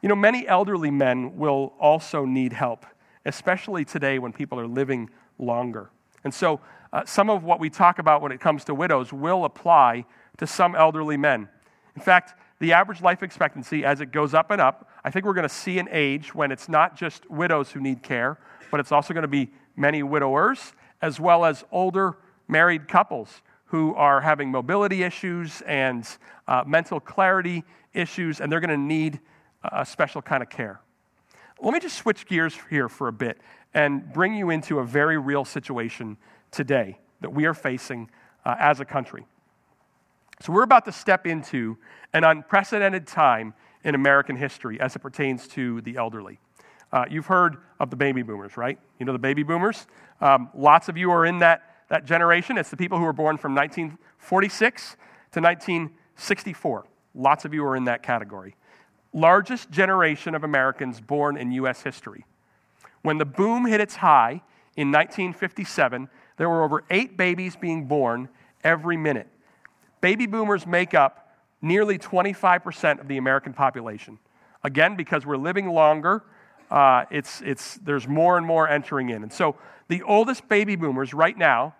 [0.00, 2.86] You know, many elderly men will also need help,
[3.24, 5.90] especially today when people are living longer.
[6.24, 6.60] And so,
[6.92, 10.04] uh, some of what we talk about when it comes to widows will apply
[10.38, 11.48] to some elderly men.
[11.94, 15.34] In fact, the average life expectancy, as it goes up and up, I think we're
[15.34, 18.38] going to see an age when it's not just widows who need care,
[18.70, 22.18] but it's also going to be many widowers, as well as older
[22.48, 26.06] married couples who are having mobility issues and
[26.48, 27.64] uh, mental clarity
[27.94, 29.20] issues, and they're going to need
[29.72, 30.80] a special kind of care.
[31.62, 33.38] Let me just switch gears here for a bit
[33.74, 36.16] and bring you into a very real situation
[36.50, 38.08] today that we are facing
[38.44, 39.26] uh, as a country.
[40.40, 41.76] So, we're about to step into
[42.14, 43.52] an unprecedented time
[43.84, 46.38] in American history as it pertains to the elderly.
[46.92, 48.78] Uh, you've heard of the baby boomers, right?
[48.98, 49.86] You know the baby boomers?
[50.22, 52.56] Um, lots of you are in that that generation.
[52.56, 54.96] It's the people who were born from 1946
[55.32, 56.86] to 1964.
[57.14, 58.54] Lots of you are in that category.
[59.12, 61.82] Largest generation of Americans born in U.S.
[61.82, 62.24] history.
[63.02, 64.42] When the boom hit its high
[64.76, 68.28] in 1957, there were over eight babies being born
[68.62, 69.28] every minute.
[70.00, 74.18] Baby boomers make up nearly 25% of the American population.
[74.62, 76.22] Again, because we're living longer,
[76.70, 79.22] uh, it's, it's, there's more and more entering in.
[79.22, 79.56] And so
[79.88, 81.74] the oldest baby boomers right now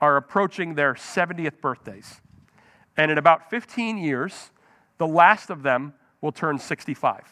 [0.00, 2.20] are approaching their 70th birthdays.
[2.96, 4.50] And in about 15 years,
[4.98, 7.22] the last of them will turn 65.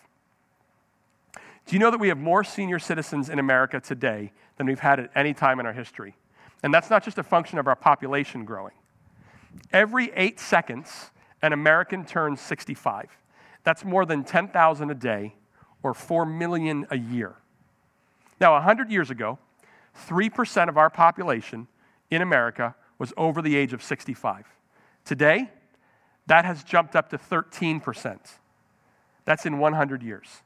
[1.67, 5.01] Do you know that we have more senior citizens in America today than we've had
[5.01, 6.15] at any time in our history?
[6.63, 8.75] And that's not just a function of our population growing.
[9.73, 11.11] Every eight seconds,
[11.43, 13.11] an American turns 65.
[13.65, 15.35] That's more than 10,000 a day
[15.83, 17.35] or 4 million a year.
[18.41, 19.39] Now, 100 years ago,
[20.09, 21.67] 3% of our population
[22.11, 24.47] in America was over the age of 65.
[25.05, 25.51] Today,
[26.27, 28.19] that has jumped up to 13%.
[29.27, 30.43] That's in 100 years.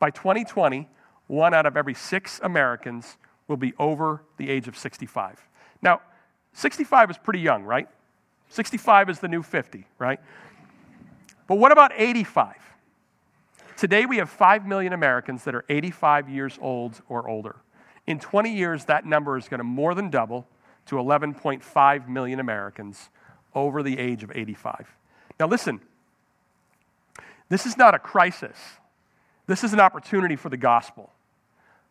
[0.00, 0.88] By 2020,
[1.28, 5.40] one out of every six Americans will be over the age of 65.
[5.80, 6.00] Now,
[6.54, 7.88] 65 is pretty young, right?
[8.48, 10.18] 65 is the new 50, right?
[11.46, 12.56] But what about 85?
[13.76, 17.56] Today, we have 5 million Americans that are 85 years old or older.
[18.06, 20.46] In 20 years, that number is going to more than double
[20.86, 23.10] to 11.5 million Americans
[23.54, 24.96] over the age of 85.
[25.38, 25.80] Now, listen,
[27.50, 28.56] this is not a crisis.
[29.46, 31.12] This is an opportunity for the gospel.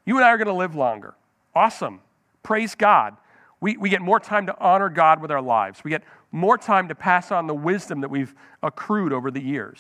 [0.06, 1.14] You and I are going to live longer.
[1.54, 2.02] Awesome.
[2.42, 3.16] Praise God.
[3.62, 5.84] We, we get more time to honor God with our lives.
[5.84, 8.34] We get more time to pass on the wisdom that we've
[8.64, 9.80] accrued over the years.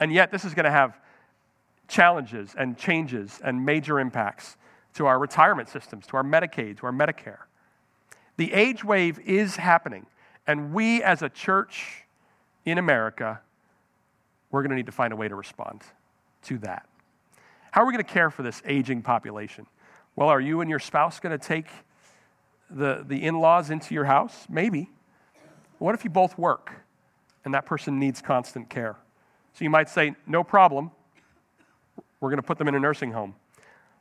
[0.00, 0.96] And yet, this is going to have
[1.88, 4.56] challenges and changes and major impacts
[4.94, 7.40] to our retirement systems, to our Medicaid, to our Medicare.
[8.36, 10.06] The age wave is happening,
[10.46, 12.04] and we as a church
[12.64, 13.40] in America,
[14.50, 15.82] we're going to need to find a way to respond
[16.42, 16.86] to that.
[17.70, 19.66] How are we going to care for this aging population?
[20.16, 21.66] Well, are you and your spouse going to take
[22.68, 24.46] the, the in laws into your house?
[24.48, 24.90] Maybe.
[25.78, 26.72] What if you both work
[27.44, 28.96] and that person needs constant care?
[29.54, 30.90] So you might say, no problem.
[32.20, 33.34] We're going to put them in a nursing home.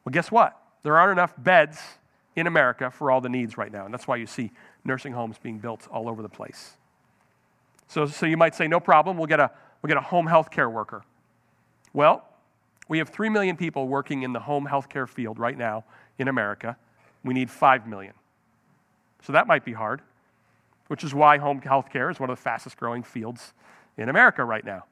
[0.04, 0.58] Well, guess what?
[0.84, 1.80] There aren't enough beds
[2.36, 3.86] in America for all the needs right now.
[3.86, 4.52] And that's why you see
[4.84, 6.74] nursing homes being built all over the place.
[7.88, 9.52] So, so you might say, no problem, we'll get, a,
[9.82, 11.04] we'll get a home health care worker.
[11.94, 12.26] Well,
[12.88, 15.86] we have 3 million people working in the home health care field right now
[16.18, 16.78] in America.
[17.24, 18.14] We need 5 million.
[19.22, 20.02] So that might be hard,
[20.88, 23.54] which is why home health care is one of the fastest growing fields
[23.98, 24.86] in America right now.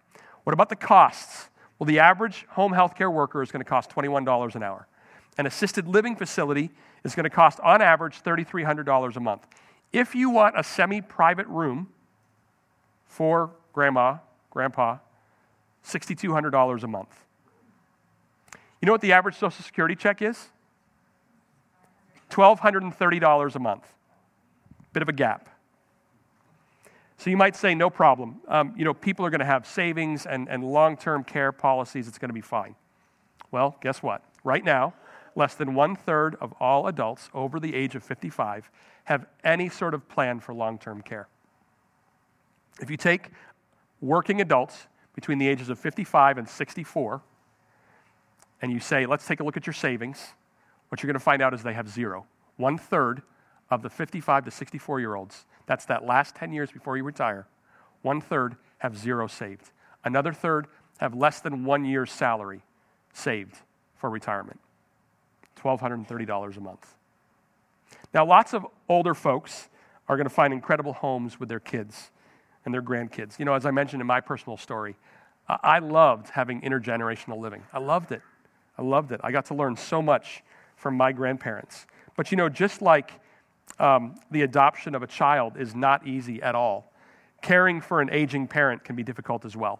[0.43, 1.49] What about the costs?
[1.79, 4.87] Well, the average home health care worker is going to cost $21 an hour.
[5.37, 6.71] An assisted living facility
[7.03, 9.45] is going to cost, on average, $3,300 a month.
[9.93, 11.89] If you want a semi private room
[13.05, 14.17] for grandma,
[14.57, 14.97] grandpa,
[15.85, 17.15] $6,200 a month.
[18.81, 20.47] You know what the average Social Security check is?
[22.31, 23.85] $1,230 a month.
[24.93, 25.47] Bit of a gap.
[27.19, 28.41] So you might say, no problem.
[28.47, 32.07] Um, you know, people are going to have savings and, and long term care policies.
[32.07, 32.73] It's going to be fine.
[33.51, 34.23] Well, guess what?
[34.43, 34.95] Right now,
[35.35, 38.71] less than one third of all adults over the age of 55
[39.03, 41.27] have any sort of plan for long term care.
[42.79, 43.31] If you take
[44.01, 47.21] working adults between the ages of 55 and 64,
[48.61, 50.33] and you say, let's take a look at your savings,
[50.89, 52.25] what you're going to find out is they have zero.
[52.57, 53.21] One third
[53.69, 57.47] of the 55 to 64 year olds, that's that last 10 years before you retire,
[58.01, 59.71] one third have zero saved.
[60.03, 60.67] Another third
[60.99, 62.61] have less than one year's salary
[63.13, 63.57] saved
[63.95, 64.59] for retirement
[65.61, 66.95] $1,230 a month.
[68.13, 69.69] Now, lots of older folks
[70.07, 72.11] are going to find incredible homes with their kids
[72.67, 73.39] and their grandkids.
[73.39, 74.97] You know, as I mentioned in my personal story,
[75.47, 77.63] I loved having intergenerational living.
[77.71, 78.21] I loved it.
[78.77, 79.21] I loved it.
[79.23, 80.43] I got to learn so much
[80.75, 81.87] from my grandparents.
[82.17, 83.11] But you know, just like
[83.79, 86.91] um, the adoption of a child is not easy at all,
[87.41, 89.79] caring for an aging parent can be difficult as well.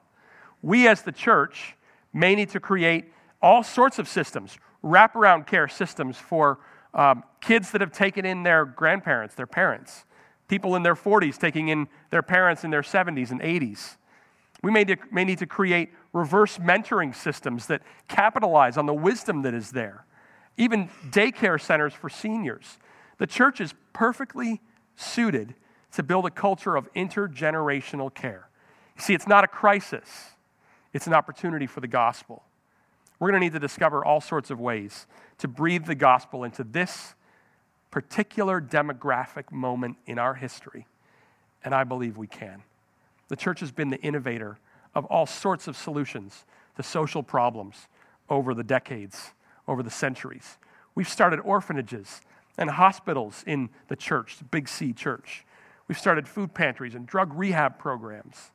[0.61, 1.75] We as the church
[2.13, 3.11] may need to create
[3.41, 6.59] all sorts of systems, wraparound care systems for
[6.93, 10.05] um, kids that have taken in their grandparents, their parents,
[10.47, 13.97] people in their 40s taking in their parents in their 70s and 80s.
[14.63, 19.43] We may, de- may need to create reverse mentoring systems that capitalize on the wisdom
[19.43, 20.05] that is there,
[20.57, 22.79] even daycare centers for seniors.
[23.17, 24.61] The church is perfectly
[24.95, 25.53] suited
[25.93, 28.49] to build a culture of intergenerational care.
[28.95, 30.09] You see, it's not a crisis,
[30.93, 32.43] it's an opportunity for the gospel.
[33.19, 35.07] We're going to need to discover all sorts of ways
[35.39, 37.15] to breathe the gospel into this
[37.97, 40.85] particular demographic moment in our history,
[41.63, 42.61] and I believe we can.
[43.27, 44.59] The church has been the innovator
[44.93, 46.45] of all sorts of solutions
[46.75, 47.87] to social problems
[48.29, 49.31] over the decades,
[49.67, 50.59] over the centuries.
[50.93, 52.21] We've started orphanages
[52.55, 55.43] and hospitals in the church, the Big C church.
[55.87, 58.51] We've started food pantries and drug rehab programs.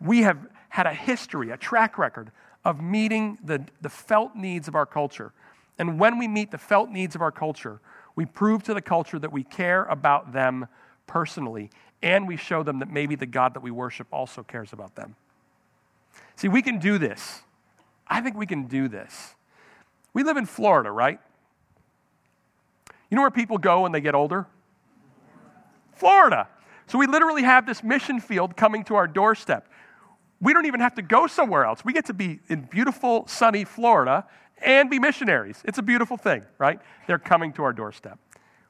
[0.00, 0.38] We have
[0.68, 2.30] had a history, a track record
[2.64, 5.32] of meeting the, the felt needs of our culture.
[5.80, 7.80] And when we meet the felt needs of our culture,
[8.16, 10.66] we prove to the culture that we care about them
[11.06, 11.70] personally,
[12.02, 15.14] and we show them that maybe the God that we worship also cares about them.
[16.34, 17.42] See, we can do this.
[18.08, 19.34] I think we can do this.
[20.12, 21.20] We live in Florida, right?
[23.10, 24.46] You know where people go when they get older?
[25.94, 26.48] Florida.
[26.86, 29.68] So we literally have this mission field coming to our doorstep.
[30.40, 31.84] We don't even have to go somewhere else.
[31.84, 34.26] We get to be in beautiful, sunny Florida
[34.62, 35.60] and be missionaries.
[35.64, 36.80] It's a beautiful thing, right?
[37.06, 38.18] They're coming to our doorstep.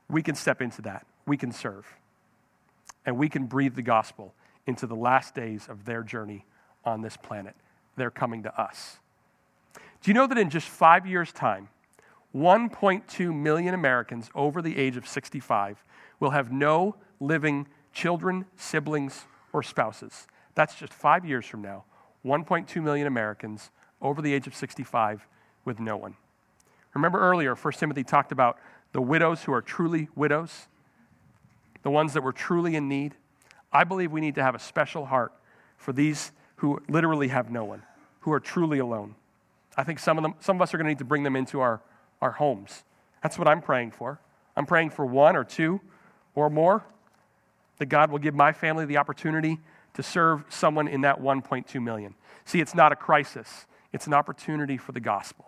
[0.09, 1.07] We can step into that.
[1.27, 1.87] We can serve.
[3.05, 4.35] And we can breathe the gospel
[4.67, 6.45] into the last days of their journey
[6.85, 7.55] on this planet.
[7.97, 8.99] They're coming to us.
[9.75, 11.69] Do you know that in just five years' time,
[12.35, 15.83] 1.2 million Americans over the age of 65
[16.21, 20.27] will have no living children, siblings, or spouses?
[20.55, 21.85] That's just five years from now.
[22.25, 23.71] 1.2 million Americans
[24.03, 25.27] over the age of 65
[25.67, 26.17] with no one.
[26.95, 28.59] Remember earlier, 1 Timothy talked about
[28.93, 30.69] the widows who are truly widows,
[31.83, 33.15] the ones that were truly in need.
[33.71, 35.33] I believe we need to have a special heart
[35.77, 37.83] for these who literally have no one,
[38.21, 39.15] who are truly alone.
[39.77, 41.37] I think some of, them, some of us are going to need to bring them
[41.37, 41.83] into our,
[42.23, 42.83] our homes.
[43.23, 44.19] That's what I'm praying for.
[44.57, 45.83] I'm praying for one or two
[46.35, 46.85] or more,
[47.79, 49.59] that God will give my family the opportunity
[49.95, 52.15] to serve someone in that 1.2 million.
[52.45, 55.47] See, it's not a crisis, it's an opportunity for the gospel.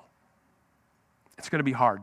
[1.38, 2.02] It's going to be hard.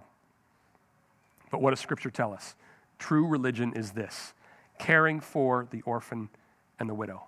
[1.52, 2.56] But what does Scripture tell us?
[2.98, 4.34] True religion is this
[4.80, 6.30] caring for the orphan
[6.80, 7.28] and the widow.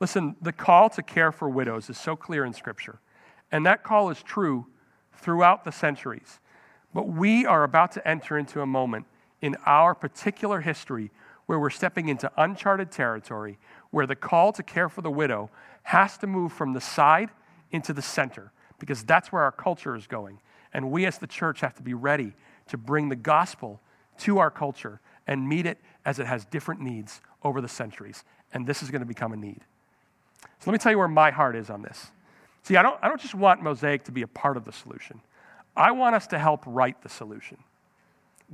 [0.00, 2.98] Listen, the call to care for widows is so clear in Scripture,
[3.52, 4.66] and that call is true
[5.14, 6.40] throughout the centuries.
[6.92, 9.06] But we are about to enter into a moment
[9.40, 11.10] in our particular history
[11.46, 13.58] where we're stepping into uncharted territory
[13.90, 15.50] where the call to care for the widow
[15.84, 17.30] has to move from the side
[17.70, 20.40] into the center because that's where our culture is going.
[20.72, 22.32] And we as the church have to be ready
[22.68, 23.80] to bring the gospel
[24.18, 28.24] to our culture and meet it as it has different needs over the centuries.
[28.52, 29.60] And this is going to become a need.
[30.58, 32.10] So let me tell you where my heart is on this.
[32.62, 35.20] See, I don't, I don't just want Mosaic to be a part of the solution,
[35.76, 37.58] I want us to help write the solution.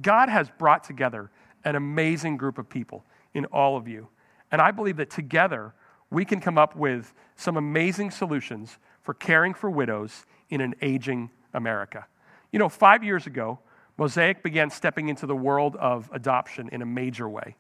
[0.00, 1.30] God has brought together
[1.64, 3.04] an amazing group of people
[3.34, 4.08] in all of you
[4.50, 5.74] and I believe that together
[6.10, 11.30] we can come up with some amazing solutions for caring for widows in an aging
[11.54, 12.06] America.
[12.52, 13.58] You know, five years ago,
[13.96, 17.56] Mosaic began stepping into the world of adoption in a major way.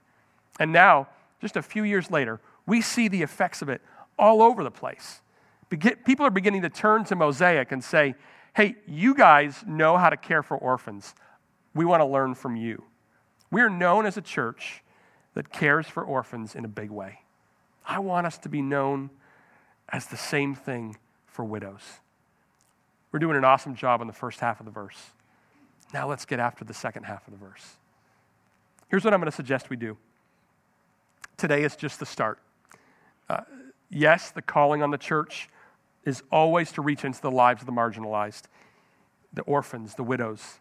[0.60, 1.08] And now,
[1.40, 3.80] just a few years later, we see the effects of it
[4.18, 5.20] all over the place.
[5.70, 8.14] People are beginning to turn to Mosaic and say,
[8.56, 11.14] hey, you guys know how to care for orphans.
[11.74, 12.84] We want to learn from you.
[13.50, 14.82] We are known as a church
[15.34, 17.20] that cares for orphans in a big way.
[17.86, 19.10] I want us to be known
[19.90, 21.82] as the same thing for widows.
[23.10, 24.98] We're doing an awesome job on the first half of the verse.
[25.94, 27.76] Now let's get after the second half of the verse.
[28.88, 29.96] Here's what I'm going to suggest we do.
[31.36, 32.38] Today is just the start.
[33.28, 33.40] Uh,
[33.90, 35.48] yes, the calling on the church
[36.04, 38.42] is always to reach into the lives of the marginalized,
[39.32, 40.58] the orphans, the widows.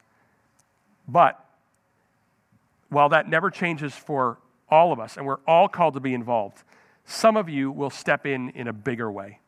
[1.08, 1.44] But
[2.90, 4.38] while that never changes for
[4.70, 6.64] all of us, and we're all called to be involved,
[7.06, 9.40] some of you will step in in a bigger way.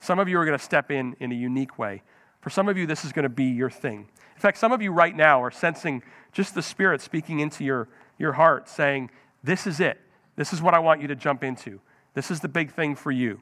[0.00, 2.02] Some of you are going to step in in a unique way.
[2.46, 4.06] For some of you, this is going to be your thing.
[4.36, 7.88] In fact, some of you right now are sensing just the Spirit speaking into your,
[8.18, 9.10] your heart, saying,
[9.42, 10.00] This is it.
[10.36, 11.80] This is what I want you to jump into.
[12.14, 13.40] This is the big thing for you.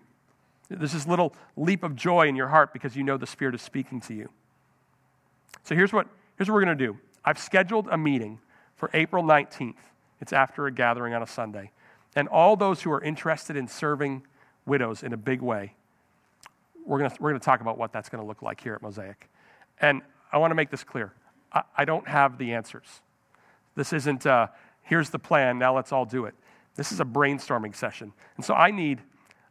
[0.71, 3.61] There's this little leap of joy in your heart because you know the Spirit is
[3.61, 4.31] speaking to you.
[5.65, 6.07] So here's what,
[6.39, 8.39] here's what we're going to do I've scheduled a meeting
[8.75, 9.75] for April 19th.
[10.23, 11.73] It's after a gathering on a Sunday.
[12.17, 14.23] And all those who are interested in serving
[14.65, 15.75] widows in a big way,
[16.85, 19.29] we're going we're to talk about what that's going to look like here at Mosaic.
[19.81, 21.13] And I want to make this clear
[21.53, 23.01] I, I don't have the answers.
[23.75, 24.49] This isn't, uh,
[24.83, 26.35] here's the plan, now let's all do it.
[26.77, 28.13] This is a brainstorming session.
[28.37, 29.01] And so I need,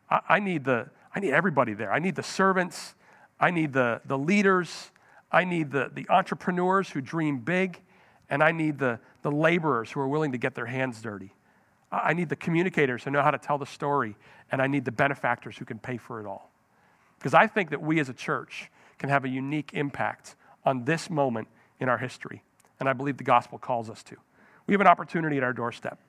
[0.09, 1.91] I, I need, the, I need everybody there.
[1.91, 2.95] I need the servants,
[3.39, 4.91] I need the, the leaders,
[5.31, 7.81] I need the, the entrepreneurs who dream big,
[8.29, 11.34] and I need the, the laborers who are willing to get their hands dirty.
[11.91, 14.15] I need the communicators who know how to tell the story,
[14.51, 16.52] and I need the benefactors who can pay for it all.
[17.24, 18.69] Because I think that we as a church
[18.99, 21.47] can have a unique impact on this moment
[21.80, 22.43] in our history,
[22.82, 24.17] and I believe the gospel calls us to.
[24.67, 25.99] We have an opportunity at our doorstep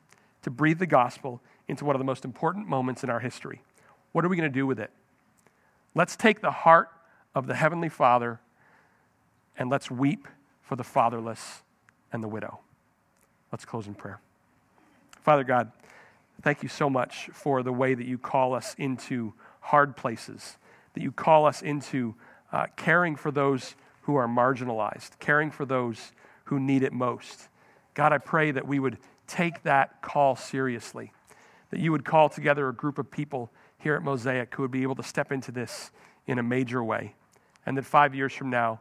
[0.43, 3.63] to breathe the gospel into one of the most important moments in our history.
[4.11, 4.91] What are we going to do with it?
[5.95, 6.89] Let's take the heart
[7.33, 8.41] of the Heavenly Father
[9.57, 10.27] and let's weep
[10.63, 11.63] for the fatherless
[12.13, 12.59] and the widow.
[13.53, 14.19] Let's close in prayer.
[15.23, 15.71] Father God,
[16.43, 20.57] thank you so much for the way that you call us into hard places,
[20.95, 22.15] that you call us into
[22.53, 26.13] uh, caring for those who are marginalized, caring for those
[26.45, 27.49] who need it most.
[27.95, 31.13] God, I pray that we would take that call seriously,
[31.71, 34.83] that you would call together a group of people here at Mosaic who would be
[34.83, 35.91] able to step into this
[36.27, 37.15] in a major way,
[37.67, 38.81] and that five years from now,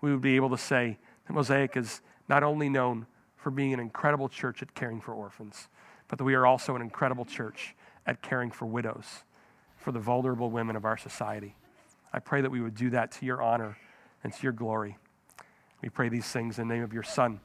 [0.00, 3.06] we would be able to say that Mosaic is not only known
[3.36, 5.68] for being an incredible church at caring for orphans,
[6.08, 7.74] but that we are also an incredible church
[8.06, 9.24] at caring for widows,
[9.84, 11.54] for the vulnerable women of our society.
[12.10, 13.76] I pray that we would do that to your honor
[14.22, 14.96] and to your glory.
[15.82, 17.38] We pray these things in the name of your Son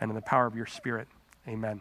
[0.00, 1.08] and in the power of your Spirit.
[1.48, 1.80] Amen.